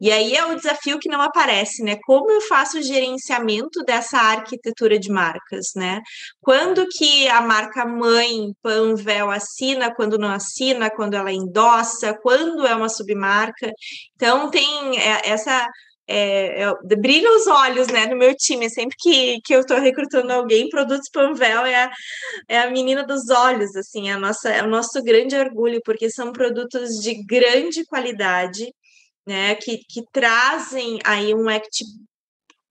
E 0.00 0.10
aí 0.10 0.34
é 0.34 0.44
o 0.44 0.56
desafio 0.56 0.98
que 0.98 1.08
não 1.08 1.20
aparece, 1.20 1.84
né? 1.84 1.96
Como 2.04 2.30
eu 2.30 2.40
faço 2.40 2.78
o 2.78 2.82
gerenciamento 2.82 3.84
dessa 3.84 4.18
arquitetura 4.18 4.98
de 4.98 5.10
marcas, 5.10 5.68
né? 5.76 6.00
Quando 6.40 6.84
que 6.88 7.28
a 7.28 7.40
marca 7.40 7.86
mãe 7.86 8.52
Panvel 8.60 9.30
assina, 9.30 9.94
quando 9.94 10.18
não 10.18 10.30
assina, 10.30 10.90
quando 10.90 11.14
ela 11.14 11.32
endossa, 11.32 12.18
quando 12.20 12.66
é 12.66 12.74
uma 12.74 12.88
submarca. 12.88 13.70
Então 14.16 14.50
tem 14.50 14.98
é, 14.98 15.30
essa 15.30 15.68
é, 16.08 16.62
é, 16.62 16.96
brilha 16.96 17.30
os 17.36 17.46
olhos 17.46 17.86
né, 17.88 18.06
no 18.06 18.16
meu 18.16 18.34
time. 18.34 18.70
Sempre 18.70 18.96
que, 18.98 19.40
que 19.44 19.54
eu 19.54 19.60
estou 19.60 19.78
recrutando 19.78 20.32
alguém, 20.32 20.70
Produtos 20.70 21.10
Panvel 21.12 21.66
é 21.66 21.84
a, 21.84 21.90
é 22.48 22.58
a 22.60 22.70
menina 22.70 23.04
dos 23.04 23.28
olhos, 23.28 23.76
assim, 23.76 24.08
é, 24.08 24.12
a 24.12 24.18
nossa, 24.18 24.48
é 24.48 24.62
o 24.62 24.68
nosso 24.68 25.02
grande 25.02 25.36
orgulho, 25.36 25.80
porque 25.84 26.10
são 26.10 26.32
produtos 26.32 26.94
de 27.02 27.14
grande 27.24 27.84
qualidade, 27.84 28.72
né, 29.26 29.54
que, 29.56 29.78
que 29.88 30.02
trazem 30.10 30.98
aí 31.04 31.34
um 31.34 31.48
act 31.48 31.84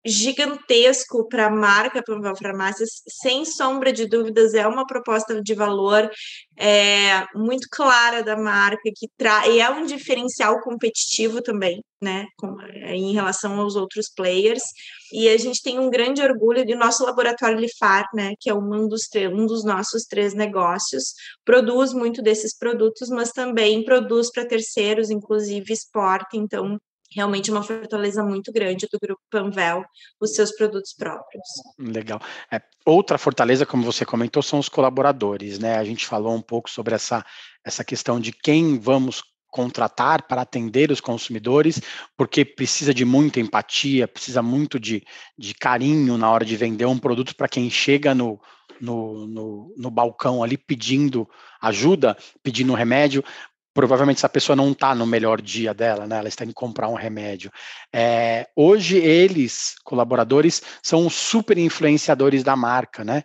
gigantesco 0.08 1.28
para 1.28 1.48
a 1.48 1.50
marca 1.50 2.02
Panvel 2.02 2.36
Farmácias, 2.36 2.90
sem 3.22 3.44
sombra 3.44 3.92
de 3.92 4.08
dúvidas, 4.08 4.54
é 4.54 4.66
uma 4.66 4.88
proposta 4.88 5.42
de 5.42 5.54
valor 5.54 6.10
é, 6.58 7.26
muito 7.36 7.68
clara 7.70 8.24
da 8.24 8.38
marca, 8.38 8.90
que 8.96 9.08
tra 9.18 9.48
e 9.48 9.60
é 9.60 9.70
um 9.70 9.86
diferencial 9.86 10.62
competitivo 10.62 11.42
também, 11.42 11.84
né, 12.02 12.26
com, 12.38 12.60
é, 12.62 12.96
em 12.96 13.14
relação 13.14 13.60
aos 13.60 13.76
outros 13.76 14.10
players, 14.16 14.64
e 15.12 15.28
a 15.28 15.38
gente 15.38 15.62
tem 15.62 15.78
um 15.78 15.90
grande 15.90 16.22
orgulho 16.22 16.66
de 16.66 16.74
nosso 16.74 17.04
laboratório 17.04 17.60
Lifar, 17.60 18.06
né, 18.14 18.34
que 18.40 18.50
é 18.50 18.54
um 18.54 18.88
dos, 18.88 19.02
um 19.34 19.46
dos 19.46 19.66
nossos 19.66 20.04
três 20.06 20.34
negócios, 20.34 21.14
produz 21.44 21.94
muito 21.94 22.22
desses 22.22 22.58
produtos, 22.58 23.10
mas 23.10 23.32
também 23.32 23.84
produz 23.84 24.32
para 24.32 24.48
terceiros, 24.48 25.10
inclusive 25.10 25.74
exporta, 25.74 26.38
então 26.38 26.80
realmente 27.12 27.52
uma 27.52 27.64
fortaleza 27.64 28.24
muito 28.24 28.52
grande 28.52 28.88
do 28.92 29.00
grupo 29.00 29.22
Panvel, 29.30 29.84
os 30.20 30.34
seus 30.34 30.52
produtos 30.52 30.94
próprios. 30.94 31.46
Legal. 31.80 32.22
É, 32.52 32.62
outra 32.86 33.18
fortaleza, 33.18 33.66
como 33.66 33.84
você 33.84 34.06
comentou, 34.06 34.44
são 34.44 34.60
os 34.60 34.70
colaboradores, 34.70 35.60
né? 35.60 35.78
A 35.78 35.84
gente 35.84 36.06
falou 36.06 36.34
um 36.36 36.42
pouco 36.42 36.70
sobre 36.70 36.96
essa, 36.96 37.26
essa 37.64 37.84
questão 37.84 38.20
de 38.20 38.32
quem 38.32 38.78
vamos 38.78 39.22
contratar 39.50 40.28
para 40.28 40.42
atender 40.42 40.92
os 40.92 41.02
consumidores, 41.02 41.82
porque 42.16 42.44
precisa 42.44 42.94
de 42.94 43.06
muita 43.06 43.40
empatia, 43.40 44.08
precisa 44.08 44.42
muito 44.42 44.80
de, 44.80 45.04
de 45.38 45.54
carinho 45.54 46.18
na 46.18 46.30
hora 46.30 46.46
de 46.46 46.56
vender 46.56 46.86
um 46.86 46.98
produto 46.98 47.36
para 47.36 47.48
quem 47.48 47.70
chega 47.70 48.14
no, 48.14 48.40
no, 48.80 49.26
no, 49.28 49.74
no, 49.78 49.90
balcão 49.90 50.44
ali 50.44 50.58
pedindo 50.58 51.28
ajuda, 51.62 52.16
pedindo 52.44 52.74
remédio, 52.74 53.24
provavelmente 53.78 54.18
essa 54.18 54.28
pessoa 54.28 54.56
não 54.56 54.72
está 54.72 54.96
no 54.96 55.06
melhor 55.06 55.40
dia 55.40 55.72
dela, 55.72 56.08
né? 56.08 56.18
Ela 56.18 56.28
está 56.28 56.44
indo 56.44 56.52
comprar 56.52 56.88
um 56.88 56.96
remédio. 56.96 57.52
É, 57.94 58.48
hoje 58.56 58.98
eles, 58.98 59.76
colaboradores, 59.84 60.64
são 60.82 61.08
super 61.12 61.60
influenciadores 61.60 62.42
da 62.44 62.56
marca, 62.56 63.04
né? 63.04 63.24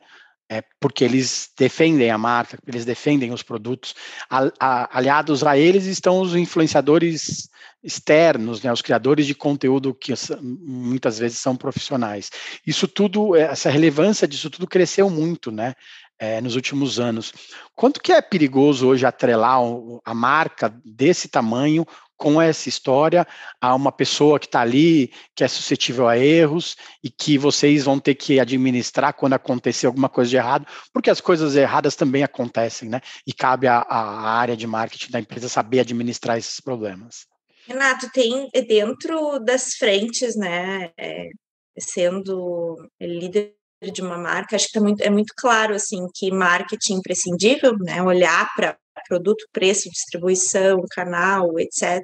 É, 0.51 0.63
porque 0.79 1.05
eles 1.05 1.49
defendem 1.59 2.11
a 2.11 2.19
marca, 2.19 2.59
eles 2.67 2.85
defendem 2.85 3.33
os 3.33 3.43
produtos. 3.43 3.95
A, 4.29 4.53
a, 4.61 4.99
aliados 4.99 5.43
a 5.43 5.57
eles 5.57 5.87
estão 5.87 6.21
os 6.21 6.37
influenciadores 6.37 7.49
externos, 7.83 8.63
né, 8.63 8.71
os 8.71 8.83
criadores 8.83 9.27
de 9.27 9.35
conteúdo 9.35 9.95
que 9.95 10.13
muitas 10.43 11.19
vezes 11.19 11.39
são 11.39 11.57
profissionais. 11.57 12.31
Isso 12.67 12.87
tudo, 12.87 13.35
essa 13.35 13.71
relevância 13.71 14.29
disso 14.29 14.51
tudo 14.51 14.69
cresceu 14.69 15.09
muito, 15.09 15.51
né? 15.51 15.75
É, 16.23 16.41
nos 16.41 16.55
últimos 16.55 17.01
anos. 17.01 17.33
Quanto 17.75 18.01
que 18.01 18.13
é 18.13 18.23
perigoso 18.23 18.87
hoje 18.87 19.05
atrelar 19.05 19.59
a 20.05 20.15
marca 20.15 20.73
desse 20.85 21.27
tamanho 21.27 21.85
com 22.17 22.41
essa 22.41 22.69
história 22.69 23.27
a 23.61 23.75
uma 23.75 23.91
pessoa 23.91 24.39
que 24.39 24.47
está 24.47 24.61
ali, 24.61 25.13
que 25.35 25.43
é 25.43 25.49
suscetível 25.49 26.07
a 26.07 26.17
erros 26.17 26.77
e 27.03 27.11
que 27.11 27.37
vocês 27.37 27.85
vão 27.85 27.99
ter 27.99 28.15
que 28.15 28.39
administrar 28.39 29.15
quando 29.15 29.33
acontecer 29.33 29.89
alguma 29.89 30.09
coisa 30.09 30.31
de 30.31 30.37
errado, 30.37 30.65
porque 30.93 31.11
as 31.11 31.21
coisas 31.21 31.57
erradas 31.57 31.97
também 31.97 32.23
acontecem, 32.23 32.89
né? 32.89 33.01
E 33.27 33.33
cabe 33.33 33.67
à 33.67 33.85
área 33.91 34.57
de 34.57 34.65
marketing 34.65 35.11
da 35.11 35.19
empresa 35.19 35.49
saber 35.49 35.81
administrar 35.81 36.39
esses 36.39 36.61
problemas. 36.61 37.27
Renato, 37.67 38.09
tem 38.13 38.49
dentro 38.69 39.41
das 39.41 39.75
frentes, 39.75 40.37
né? 40.37 40.93
É, 40.97 41.31
sendo 41.77 42.77
líder 43.01 43.57
de 43.91 44.03
uma 44.03 44.19
marca, 44.19 44.57
acho 44.57 44.67
que 44.67 44.73
tá 44.73 44.81
muito, 44.81 45.01
é 45.03 45.11
muito 45.11 45.33
claro 45.37 45.75
assim 45.75 46.07
que 46.15 46.31
marketing 46.31 46.95
imprescindível, 46.95 47.77
né? 47.79 48.03
Olhar 48.03 48.49
para 48.55 48.77
produto, 49.09 49.45
preço, 49.53 49.91
distribuição, 49.91 50.83
canal, 50.91 51.59
etc. 51.59 52.01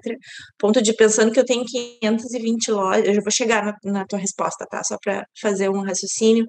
Ponto 0.59 0.83
de 0.83 0.93
pensando 0.95 1.33
que 1.33 1.39
eu 1.39 1.45
tenho 1.45 1.65
520 1.65 2.71
lojas, 2.71 3.07
eu 3.07 3.15
já 3.15 3.21
vou 3.21 3.31
chegar 3.31 3.65
na, 3.65 3.93
na 3.93 4.07
tua 4.07 4.19
resposta, 4.19 4.67
tá? 4.69 4.83
Só 4.85 4.97
para 5.03 5.25
fazer 5.41 5.69
um 5.69 5.83
raciocínio. 5.83 6.47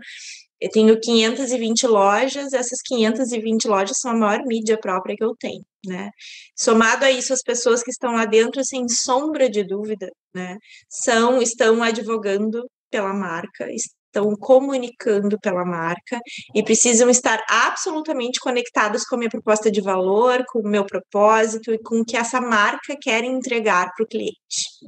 Eu 0.60 0.70
tenho 0.70 1.00
520 1.00 1.88
lojas, 1.88 2.52
essas 2.52 2.80
520 2.86 3.66
lojas 3.68 3.98
são 4.00 4.12
a 4.12 4.16
maior 4.16 4.46
mídia 4.46 4.78
própria 4.78 5.16
que 5.16 5.24
eu 5.24 5.34
tenho, 5.40 5.64
né? 5.86 6.10
Somado 6.58 7.06
a 7.06 7.12
isso, 7.12 7.32
as 7.32 7.42
pessoas 7.42 7.82
que 7.82 7.92
estão 7.92 8.14
lá 8.14 8.26
dentro, 8.26 8.62
sem 8.66 8.88
sombra 8.90 9.50
de 9.50 9.64
dúvida, 9.64 10.10
né, 10.36 10.58
são, 10.90 11.42
estão 11.42 11.82
advogando 11.82 12.62
pela 12.92 13.14
marca, 13.14 13.68
estão 14.10 14.36
comunicando 14.36 15.40
pela 15.40 15.64
marca 15.64 16.20
e 16.56 16.64
precisam 16.64 17.10
estar 17.10 17.42
absolutamente 17.48 18.40
conectadas 18.40 19.06
com 19.06 19.16
a 19.16 19.18
minha 19.20 19.30
proposta 19.30 19.72
de 19.72 19.80
valor, 19.80 20.44
com 20.48 20.60
o 20.60 20.68
meu 20.68 20.86
propósito 20.86 21.72
e 21.72 21.80
com 21.80 22.02
o 22.02 22.06
que 22.06 22.18
essa 22.18 22.42
marca 22.42 22.98
quer 23.00 23.24
entregar 23.24 23.92
para 23.96 24.04
o 24.04 24.08
cliente. 24.08 24.36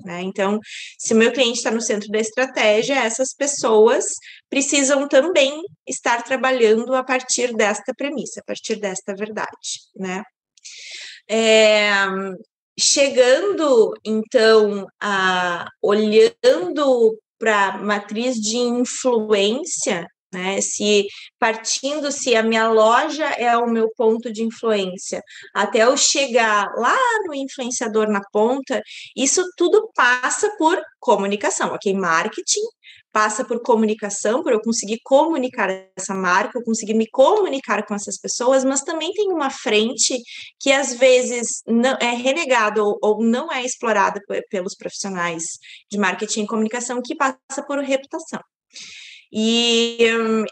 Né? 0.03 0.21
Então, 0.21 0.59
se 0.97 1.13
o 1.13 1.17
meu 1.17 1.31
cliente 1.31 1.59
está 1.59 1.71
no 1.71 1.81
centro 1.81 2.09
da 2.09 2.19
estratégia, 2.19 3.03
essas 3.03 3.33
pessoas 3.33 4.05
precisam 4.49 5.07
também 5.07 5.61
estar 5.87 6.23
trabalhando 6.23 6.93
a 6.95 7.03
partir 7.03 7.53
desta 7.53 7.93
premissa, 7.95 8.41
a 8.41 8.43
partir 8.43 8.75
desta 8.77 9.15
verdade. 9.15 9.79
Né? 9.95 10.23
É, 11.29 11.91
chegando 12.79 13.93
então 14.03 14.87
a 14.99 15.67
olhando 15.81 17.17
para 17.41 17.79
matriz 17.79 18.35
de 18.35 18.57
influência, 18.57 20.07
né? 20.31 20.61
Se 20.61 21.07
partindo 21.39 22.11
se 22.11 22.35
a 22.35 22.43
minha 22.43 22.69
loja 22.69 23.25
é 23.31 23.57
o 23.57 23.67
meu 23.67 23.89
ponto 23.97 24.31
de 24.31 24.43
influência, 24.43 25.21
até 25.53 25.79
eu 25.83 25.97
chegar 25.97 26.67
lá 26.77 26.95
no 27.25 27.33
influenciador 27.33 28.07
na 28.07 28.21
ponta, 28.31 28.81
isso 29.17 29.43
tudo 29.57 29.89
passa 29.95 30.49
por 30.57 30.79
comunicação, 30.99 31.73
ok? 31.73 31.93
Marketing 31.93 32.61
passa 33.11 33.43
por 33.43 33.61
comunicação, 33.61 34.41
por 34.41 34.53
eu 34.53 34.61
conseguir 34.61 34.99
comunicar 35.03 35.69
essa 35.97 36.13
marca, 36.13 36.57
eu 36.57 36.63
conseguir 36.63 36.93
me 36.93 37.07
comunicar 37.09 37.85
com 37.85 37.93
essas 37.93 38.17
pessoas, 38.17 38.63
mas 38.63 38.81
também 38.81 39.11
tem 39.13 39.31
uma 39.31 39.49
frente 39.49 40.17
que 40.59 40.71
às 40.71 40.93
vezes 40.93 41.61
não 41.67 41.97
é 42.01 42.11
renegada 42.11 42.83
ou, 42.83 42.97
ou 43.01 43.23
não 43.23 43.51
é 43.51 43.63
explorada 43.63 44.21
pelos 44.49 44.75
profissionais 44.75 45.43
de 45.91 45.97
marketing 45.97 46.43
e 46.43 46.47
comunicação, 46.47 47.01
que 47.03 47.15
passa 47.15 47.63
por 47.67 47.79
reputação. 47.79 48.39
E, 49.31 49.97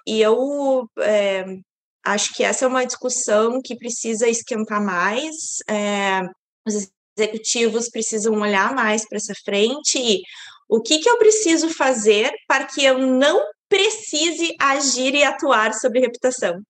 e 0.08 0.22
eu 0.22 0.88
é, 1.00 1.46
acho 2.06 2.34
que 2.34 2.44
essa 2.44 2.66
é 2.66 2.68
uma 2.68 2.86
discussão 2.86 3.62
que 3.62 3.76
precisa 3.76 4.28
esquentar 4.28 4.84
mais. 4.84 5.36
É, 5.70 6.22
os 6.68 6.90
executivos 7.18 7.90
precisam 7.90 8.34
olhar 8.40 8.74
mais 8.74 9.08
para 9.08 9.18
essa 9.18 9.34
frente 9.44 9.98
e 9.98 10.22
o 10.70 10.80
que, 10.82 11.00
que 11.00 11.10
eu 11.10 11.18
preciso 11.18 11.70
fazer 11.70 12.32
para 12.48 12.66
que 12.66 12.86
eu 12.86 13.00
não 13.00 13.44
precise 13.68 14.56
agir 14.60 15.14
e 15.16 15.24
atuar 15.24 15.74
sobre 15.74 16.00
reputação. 16.00 16.62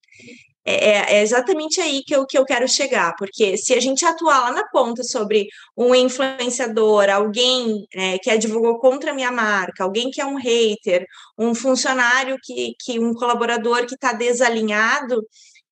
É, 0.65 0.89
é, 0.89 1.15
é, 1.15 1.21
exatamente 1.23 1.81
aí 1.81 2.03
que 2.03 2.15
eu, 2.15 2.27
que 2.27 2.37
eu 2.37 2.45
quero 2.45 2.67
chegar, 2.67 3.15
porque 3.17 3.57
se 3.57 3.73
a 3.73 3.79
gente 3.79 4.05
atuar 4.05 4.41
lá 4.41 4.51
na 4.51 4.67
ponta 4.67 5.03
sobre 5.03 5.47
um 5.75 5.95
influenciador, 5.95 7.09
alguém 7.09 7.87
é, 7.95 8.19
que 8.19 8.29
advogou 8.29 8.77
contra 8.77 9.11
a 9.11 9.13
minha 9.15 9.31
marca, 9.31 9.83
alguém 9.83 10.11
que 10.11 10.21
é 10.21 10.25
um 10.25 10.35
hater, 10.35 11.05
um 11.37 11.55
funcionário 11.55 12.37
que, 12.43 12.73
que 12.79 12.99
um 12.99 13.13
colaborador 13.13 13.85
que 13.87 13.95
está 13.95 14.13
desalinhado, 14.13 15.25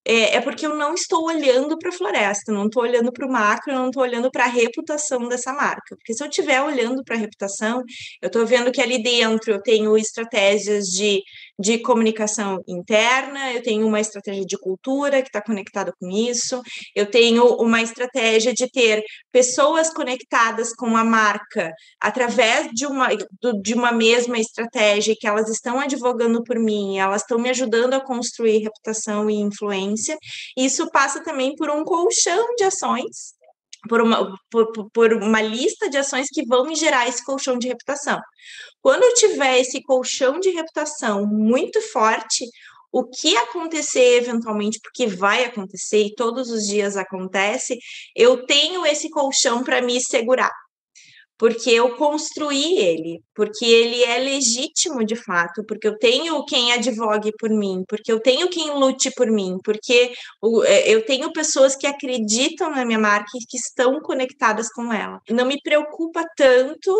é, 0.09 0.37
é, 0.37 0.41
porque 0.41 0.65
eu 0.65 0.73
não 0.73 0.93
estou 0.93 1.25
olhando 1.25 1.77
para 1.77 1.89
a 1.89 1.91
floresta, 1.91 2.49
não 2.51 2.67
estou 2.67 2.83
olhando 2.83 3.11
para 3.11 3.27
o 3.27 3.29
macro, 3.29 3.73
não 3.73 3.87
estou 3.87 4.03
olhando 4.03 4.31
para 4.31 4.45
a 4.45 4.47
reputação 4.47 5.27
dessa 5.27 5.51
marca. 5.51 5.97
Porque 5.97 6.13
se 6.13 6.23
eu 6.23 6.29
estiver 6.29 6.61
olhando 6.61 7.03
para 7.03 7.15
a 7.15 7.19
reputação, 7.19 7.83
eu 8.21 8.27
estou 8.27 8.45
vendo 8.45 8.71
que 8.71 8.81
ali 8.81 9.03
dentro 9.03 9.51
eu 9.51 9.61
tenho 9.61 9.97
estratégias 9.97 10.85
de 10.85 11.21
de 11.59 11.79
comunicação 11.79 12.61
interna, 12.67 13.53
eu 13.53 13.63
tenho 13.63 13.87
uma 13.87 13.99
estratégia 13.99 14.45
de 14.45 14.57
cultura 14.57 15.21
que 15.21 15.29
está 15.29 15.41
conectada 15.41 15.93
com 15.99 16.09
isso, 16.09 16.61
eu 16.95 17.09
tenho 17.09 17.45
uma 17.55 17.81
estratégia 17.81 18.53
de 18.53 18.69
ter 18.69 19.03
pessoas 19.31 19.91
conectadas 19.91 20.73
com 20.73 20.95
a 20.95 21.03
marca 21.03 21.73
através 21.99 22.69
de 22.71 22.85
uma, 22.85 23.09
de 23.61 23.73
uma 23.73 23.91
mesma 23.91 24.37
estratégia 24.37 25.15
que 25.17 25.27
elas 25.27 25.49
estão 25.49 25.79
advogando 25.79 26.43
por 26.43 26.59
mim, 26.59 26.99
elas 26.99 27.21
estão 27.21 27.39
me 27.39 27.49
ajudando 27.49 27.93
a 27.93 28.03
construir 28.03 28.59
reputação 28.59 29.29
e 29.29 29.35
influência. 29.35 30.17
Isso 30.57 30.89
passa 30.91 31.23
também 31.23 31.55
por 31.55 31.69
um 31.69 31.83
colchão 31.83 32.55
de 32.55 32.63
ações 32.63 33.36
por 33.87 34.01
uma, 34.01 34.35
por, 34.51 34.89
por, 34.91 35.13
uma 35.13 35.41
lista 35.41 35.89
de 35.89 35.97
ações 35.97 36.27
que 36.29 36.45
vão 36.45 36.65
me 36.65 36.75
gerar 36.75 37.07
esse 37.07 37.23
colchão 37.23 37.57
de 37.57 37.67
reputação. 37.67 38.19
Quando 38.81 39.03
eu 39.03 39.13
tiver 39.13 39.59
esse 39.59 39.81
colchão 39.81 40.39
de 40.39 40.49
reputação 40.49 41.25
muito 41.25 41.81
forte, 41.81 42.45
o 42.91 43.03
que 43.03 43.35
acontecer 43.37 44.17
eventualmente, 44.17 44.79
porque 44.81 45.07
vai 45.07 45.45
acontecer 45.45 46.03
e 46.03 46.15
todos 46.15 46.49
os 46.49 46.65
dias 46.65 46.95
acontece, 46.97 47.77
eu 48.15 48.45
tenho 48.45 48.85
esse 48.85 49.09
colchão 49.09 49.63
para 49.63 49.81
me 49.81 49.99
segurar 50.01 50.51
porque 51.37 51.69
eu 51.69 51.95
construí 51.95 52.77
ele, 52.79 53.21
porque 53.35 53.65
ele 53.65 54.03
é 54.03 54.17
legítimo 54.17 55.05
de 55.05 55.15
fato, 55.15 55.63
porque 55.67 55.87
eu 55.87 55.97
tenho 55.97 56.43
quem 56.45 56.73
advogue 56.73 57.31
por 57.39 57.49
mim, 57.49 57.83
porque 57.87 58.11
eu 58.11 58.19
tenho 58.19 58.49
quem 58.49 58.71
lute 58.73 59.11
por 59.15 59.27
mim, 59.31 59.57
porque 59.63 60.13
é, 60.65 60.91
eu 60.91 61.05
tenho 61.05 61.31
pessoas 61.31 61.75
que 61.75 61.85
acreditam 61.85 62.71
na 62.71 62.83
minha 62.85 62.99
marca 62.99 63.29
e 63.35 63.45
que 63.45 63.57
estão 63.57 63.99
conectadas 64.01 64.69
com 64.71 64.91
ela. 64.91 65.19
Não 65.29 65.45
me 65.45 65.61
preocupa 65.61 66.23
tanto 66.35 66.91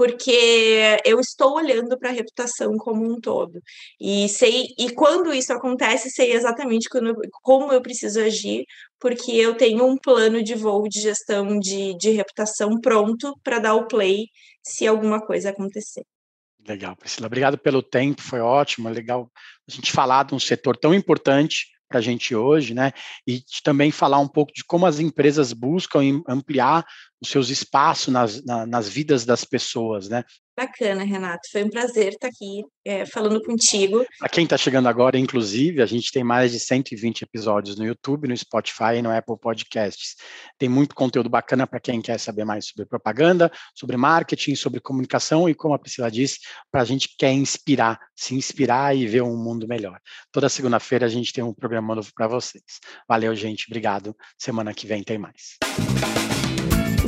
porque 0.00 0.96
eu 1.04 1.20
estou 1.20 1.56
olhando 1.56 1.98
para 1.98 2.08
a 2.08 2.12
reputação 2.12 2.74
como 2.78 3.04
um 3.04 3.20
todo. 3.20 3.60
E 4.00 4.30
sei 4.30 4.68
e 4.78 4.94
quando 4.94 5.30
isso 5.30 5.52
acontece, 5.52 6.08
sei 6.08 6.32
exatamente 6.32 6.88
quando, 6.88 7.14
como 7.42 7.70
eu 7.70 7.82
preciso 7.82 8.18
agir, 8.18 8.64
porque 8.98 9.30
eu 9.30 9.54
tenho 9.54 9.84
um 9.84 9.98
plano 9.98 10.42
de 10.42 10.54
voo 10.54 10.88
de 10.88 11.02
gestão 11.02 11.58
de, 11.58 11.94
de 11.98 12.12
reputação 12.12 12.80
pronto 12.80 13.38
para 13.44 13.58
dar 13.58 13.74
o 13.74 13.86
play 13.86 14.28
se 14.64 14.86
alguma 14.86 15.20
coisa 15.20 15.50
acontecer. 15.50 16.04
Legal, 16.66 16.96
Priscila. 16.96 17.26
Obrigado 17.26 17.58
pelo 17.58 17.82
tempo, 17.82 18.22
foi 18.22 18.40
ótimo. 18.40 18.88
Legal 18.88 19.30
a 19.68 19.70
gente 19.70 19.92
falar 19.92 20.24
de 20.24 20.34
um 20.34 20.40
setor 20.40 20.78
tão 20.78 20.94
importante 20.94 21.66
para 21.90 21.98
a 21.98 22.02
gente 22.02 22.36
hoje, 22.36 22.72
né? 22.72 22.92
E 23.26 23.42
também 23.64 23.90
falar 23.90 24.20
um 24.20 24.28
pouco 24.28 24.52
de 24.52 24.64
como 24.64 24.86
as 24.86 25.00
empresas 25.00 25.52
buscam 25.52 26.22
ampliar 26.26 26.86
os 27.20 27.28
seus 27.28 27.50
espaços 27.50 28.08
nas, 28.08 28.44
na, 28.44 28.64
nas 28.64 28.88
vidas 28.88 29.24
das 29.26 29.44
pessoas, 29.44 30.08
né? 30.08 30.24
Bacana, 30.60 31.04
Renato. 31.04 31.48
Foi 31.50 31.64
um 31.64 31.70
prazer 31.70 32.08
estar 32.08 32.28
aqui 32.28 32.62
é, 32.84 33.06
falando 33.06 33.42
contigo. 33.42 34.04
Para 34.18 34.28
quem 34.28 34.44
está 34.44 34.58
chegando 34.58 34.90
agora, 34.90 35.18
inclusive, 35.18 35.80
a 35.80 35.86
gente 35.86 36.12
tem 36.12 36.22
mais 36.22 36.52
de 36.52 36.60
120 36.60 37.22
episódios 37.22 37.78
no 37.78 37.86
YouTube, 37.86 38.28
no 38.28 38.36
Spotify 38.36 38.96
e 38.96 39.02
no 39.02 39.10
Apple 39.10 39.38
Podcasts. 39.40 40.16
Tem 40.58 40.68
muito 40.68 40.94
conteúdo 40.94 41.30
bacana 41.30 41.66
para 41.66 41.80
quem 41.80 42.02
quer 42.02 42.20
saber 42.20 42.44
mais 42.44 42.66
sobre 42.66 42.84
propaganda, 42.84 43.50
sobre 43.74 43.96
marketing, 43.96 44.54
sobre 44.54 44.80
comunicação 44.80 45.48
e, 45.48 45.54
como 45.54 45.72
a 45.72 45.78
Priscila 45.78 46.10
disse, 46.10 46.40
para 46.70 46.82
a 46.82 46.84
gente 46.84 47.08
que 47.08 47.14
quer 47.20 47.32
inspirar, 47.32 47.98
se 48.14 48.34
inspirar 48.34 48.94
e 48.94 49.06
ver 49.06 49.22
um 49.22 49.42
mundo 49.42 49.66
melhor. 49.66 49.98
Toda 50.30 50.50
segunda-feira 50.50 51.06
a 51.06 51.08
gente 51.08 51.32
tem 51.32 51.42
um 51.42 51.54
programa 51.54 51.94
novo 51.94 52.10
para 52.14 52.28
vocês. 52.28 52.80
Valeu, 53.08 53.34
gente. 53.34 53.64
Obrigado. 53.66 54.14
Semana 54.36 54.74
que 54.74 54.86
vem 54.86 55.02
tem 55.02 55.16
mais. 55.16 55.56